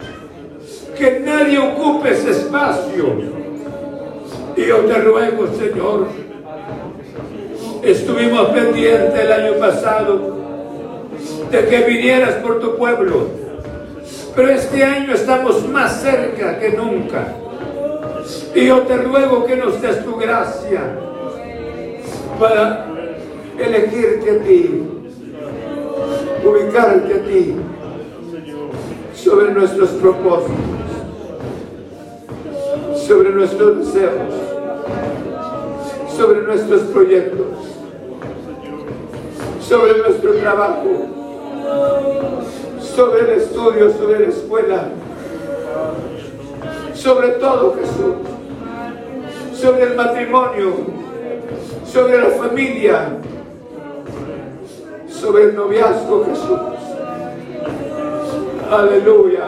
Que 0.98 1.20
nadie 1.20 1.58
ocupe 1.58 2.10
ese 2.10 2.32
espacio. 2.32 3.14
Y 4.54 4.66
yo 4.66 4.76
te 4.80 4.98
ruego, 4.98 5.46
Señor, 5.58 6.08
estuvimos 7.82 8.48
pendientes 8.50 9.18
el 9.18 9.32
año 9.32 9.54
pasado 9.58 10.36
de 11.50 11.64
que 11.66 11.80
vinieras 11.84 12.34
por 12.34 12.60
tu 12.60 12.76
pueblo. 12.76 13.26
Pero 14.36 14.50
este 14.50 14.84
año 14.84 15.14
estamos 15.14 15.66
más 15.66 16.02
cerca 16.02 16.58
que 16.58 16.72
nunca. 16.72 17.26
Y 18.54 18.66
yo 18.66 18.80
te 18.80 18.98
ruego 18.98 19.46
que 19.46 19.56
nos 19.56 19.80
des 19.80 20.04
tu 20.04 20.14
gracia 20.16 20.82
para 22.38 22.89
elegirte 23.60 24.30
a 24.30 24.42
ti, 24.42 24.82
ubicarte 26.44 27.14
a 27.14 27.24
ti 27.24 27.54
sobre 29.14 29.52
nuestros 29.52 29.90
propósitos, 29.90 30.54
sobre 33.06 33.30
nuestros 33.30 33.78
deseos, 33.78 34.34
sobre 36.16 36.42
nuestros 36.42 36.82
proyectos, 36.82 37.46
sobre 39.60 39.98
nuestro 39.98 40.32
trabajo, 40.34 41.06
sobre 42.80 43.20
el 43.20 43.40
estudio, 43.40 43.92
sobre 43.92 44.20
la 44.20 44.28
escuela, 44.28 44.88
sobre 46.94 47.28
todo 47.28 47.74
Jesús, 47.74 48.16
sobre 49.54 49.84
el 49.84 49.96
matrimonio, 49.96 50.72
sobre 51.84 52.20
la 52.20 52.30
familia, 52.30 53.18
sobre 55.20 55.44
el 55.44 55.54
noviazgo 55.54 56.24
Jesús. 56.24 56.60
Aleluya. 58.70 59.44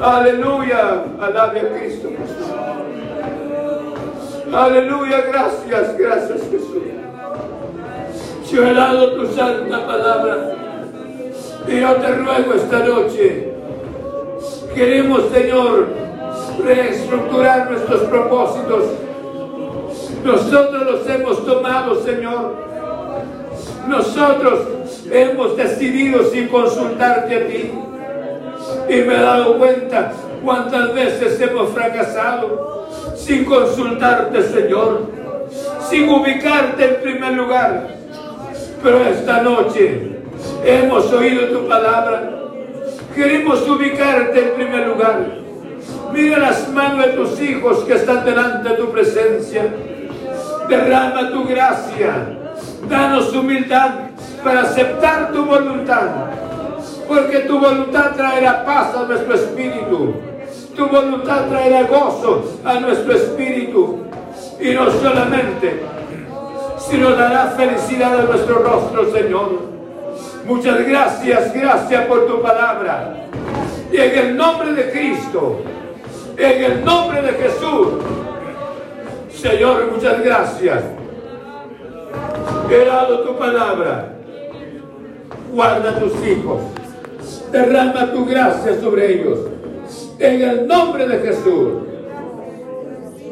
Aleluya. 0.00 1.04
Alabe 1.20 1.60
a 1.60 1.78
Cristo 1.78 2.08
Jesús. 2.10 2.46
Aleluya. 4.52 5.22
Gracias, 5.28 5.98
gracias 5.98 6.40
Jesús. 6.50 6.82
Yo 8.50 8.66
he 8.66 8.74
dado 8.74 9.12
tu 9.12 9.26
santa 9.28 9.86
palabra. 9.86 10.54
Y 11.66 11.80
yo 11.80 11.94
te 11.96 12.14
ruego 12.14 12.54
esta 12.54 12.78
noche. 12.80 13.52
Queremos, 14.74 15.22
Señor, 15.32 15.86
reestructurar 16.62 17.70
nuestros 17.70 18.00
propósitos. 18.02 18.84
Nosotros 20.24 20.82
los 20.84 21.08
hemos 21.08 21.44
tomado, 21.46 21.94
Señor. 22.02 22.68
Nosotros 23.88 24.68
hemos 25.10 25.56
decidido 25.56 26.30
sin 26.30 26.48
consultarte 26.48 27.36
a 27.36 27.46
ti. 27.46 27.72
Y 28.88 28.96
me 29.02 29.14
he 29.14 29.20
dado 29.20 29.56
cuenta 29.58 30.12
cuántas 30.44 30.94
veces 30.94 31.40
hemos 31.40 31.70
fracasado 31.70 32.86
sin 33.16 33.46
consultarte, 33.46 34.42
Señor, 34.42 35.06
sin 35.88 36.06
ubicarte 36.08 36.84
en 36.84 37.00
primer 37.00 37.32
lugar. 37.32 37.88
Pero 38.82 39.04
esta 39.06 39.42
noche 39.42 40.18
hemos 40.64 41.10
oído 41.10 41.48
tu 41.48 41.66
palabra. 41.66 42.30
Queremos 43.14 43.66
ubicarte 43.66 44.38
en 44.38 44.54
primer 44.54 44.86
lugar. 44.86 45.24
Mira 46.12 46.38
las 46.38 46.68
manos 46.68 47.06
de 47.06 47.12
tus 47.12 47.40
hijos 47.40 47.78
que 47.84 47.94
están 47.94 48.22
delante 48.24 48.68
de 48.68 48.74
tu 48.76 48.90
presencia. 48.90 49.66
Derrama 50.68 51.30
tu 51.30 51.44
gracia. 51.44 52.37
Danos 52.88 53.34
humildad 53.34 53.90
para 54.42 54.62
aceptar 54.62 55.32
tu 55.32 55.44
voluntad. 55.44 56.08
Porque 57.06 57.40
tu 57.40 57.58
voluntad 57.58 58.14
traerá 58.16 58.64
paz 58.64 58.94
a 58.96 59.04
nuestro 59.04 59.34
espíritu. 59.34 60.14
Tu 60.76 60.86
voluntad 60.86 61.48
traerá 61.48 61.82
gozo 61.82 62.60
a 62.64 62.74
nuestro 62.80 63.14
espíritu. 63.14 64.04
Y 64.60 64.70
no 64.74 64.90
solamente, 64.90 65.82
sino 66.78 67.10
dará 67.10 67.54
felicidad 67.56 68.20
a 68.20 68.22
nuestro 68.22 68.58
rostro, 68.58 69.12
Señor. 69.12 69.68
Muchas 70.46 70.86
gracias, 70.86 71.52
gracias 71.52 72.06
por 72.06 72.26
tu 72.26 72.40
palabra. 72.40 73.26
Y 73.92 73.96
en 73.96 74.18
el 74.18 74.36
nombre 74.36 74.72
de 74.72 74.90
Cristo, 74.90 75.62
en 76.36 76.64
el 76.64 76.84
nombre 76.84 77.22
de 77.22 77.32
Jesús, 77.32 77.88
Señor, 79.34 79.90
muchas 79.92 80.22
gracias. 80.22 80.82
He 82.70 82.84
dado 82.84 83.20
tu 83.20 83.38
palabra. 83.38 84.14
Guarda 85.54 85.90
a 85.90 85.98
tus 85.98 86.12
hijos. 86.26 86.60
Derrama 87.50 88.12
tu 88.12 88.26
gracia 88.26 88.78
sobre 88.78 89.14
ellos. 89.14 89.38
En 90.18 90.42
el 90.42 90.66
nombre 90.66 91.08
de 91.08 91.18
Jesús. 91.18 91.68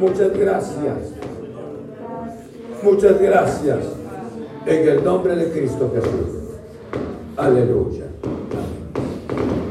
Muchas 0.00 0.32
gracias. 0.38 0.96
Muchas 2.82 3.20
gracias. 3.20 3.78
En 4.64 4.88
el 4.88 5.04
nombre 5.04 5.36
de 5.36 5.50
Cristo 5.50 5.92
Jesús. 5.94 6.36
Aleluya. 7.36 8.04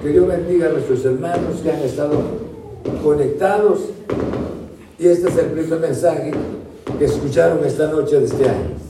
Que 0.03 0.09
Dios 0.09 0.27
bendiga 0.27 0.67
a 0.67 0.73
nuestros 0.73 1.03
hermanos 1.05 1.61
que 1.63 1.71
han 1.71 1.79
estado 1.79 2.21
conectados. 3.03 3.79
Y 4.99 5.07
este 5.07 5.29
es 5.29 5.37
el 5.37 5.47
primer 5.47 5.79
mensaje 5.79 6.31
que 6.99 7.05
escucharon 7.05 7.65
esta 7.65 7.87
noche 7.87 8.19
de 8.19 8.25
este 8.25 8.47
año. 8.47 8.84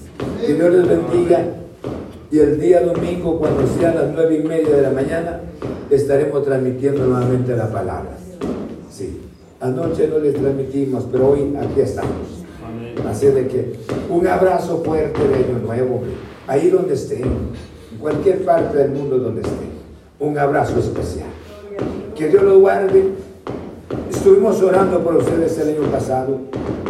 Que 0.46 0.54
Dios 0.54 0.74
les 0.74 0.88
bendiga. 0.88 1.44
Y 2.32 2.40
el 2.40 2.60
día 2.60 2.82
domingo, 2.82 3.40
cuando 3.40 3.66
sean 3.80 3.96
las 3.96 4.12
nueve 4.14 4.42
y 4.44 4.48
media 4.48 4.76
de 4.76 4.82
la 4.84 4.92
mañana, 4.92 5.42
estaremos 5.90 6.44
transmitiendo 6.44 7.06
nuevamente 7.06 7.56
la 7.56 7.72
palabra. 7.72 8.12
Sí. 8.92 9.22
Anoche 9.60 10.08
no 10.08 10.20
les 10.20 10.36
transmitimos, 10.36 11.08
pero 11.12 11.30
hoy 11.30 11.56
aquí 11.58 11.82
estamos. 11.82 12.44
Así 13.10 13.28
de 13.28 13.48
que 13.48 13.74
un 14.10 14.28
abrazo 14.28 14.84
fuerte 14.84 15.28
de 15.28 15.36
Año 15.36 15.60
Nuevo, 15.66 16.02
ahí 16.48 16.70
donde 16.70 16.94
estén, 16.94 17.24
en 17.24 17.98
cualquier 18.00 18.46
parte 18.46 18.78
del 18.78 18.92
mundo 18.92 19.18
donde 19.18 19.42
estén. 19.42 19.70
Un 20.20 20.38
abrazo 20.38 20.80
especial. 20.80 21.30
Que 22.16 22.28
Dios 22.28 22.44
los 22.44 22.60
guarde. 22.60 23.04
Estuvimos 24.12 24.62
orando 24.62 25.04
por 25.04 25.16
ustedes 25.16 25.58
el 25.58 25.70
año 25.70 25.92
pasado 25.92 26.40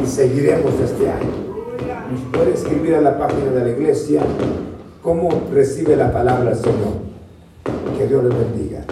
y 0.04 0.06
seguiremos 0.06 0.74
este 0.84 1.10
año. 1.10 1.45
Puede 2.32 2.54
escribir 2.54 2.96
a 2.96 3.02
la 3.02 3.18
página 3.18 3.52
de 3.52 3.64
la 3.64 3.70
iglesia 3.70 4.22
cómo 5.02 5.30
recibe 5.52 5.96
la 5.96 6.12
palabra 6.12 6.52
el 6.52 6.58
Señor. 6.58 7.06
Que 7.98 8.08
Dios 8.08 8.24
les 8.24 8.34
bendiga. 8.38 8.86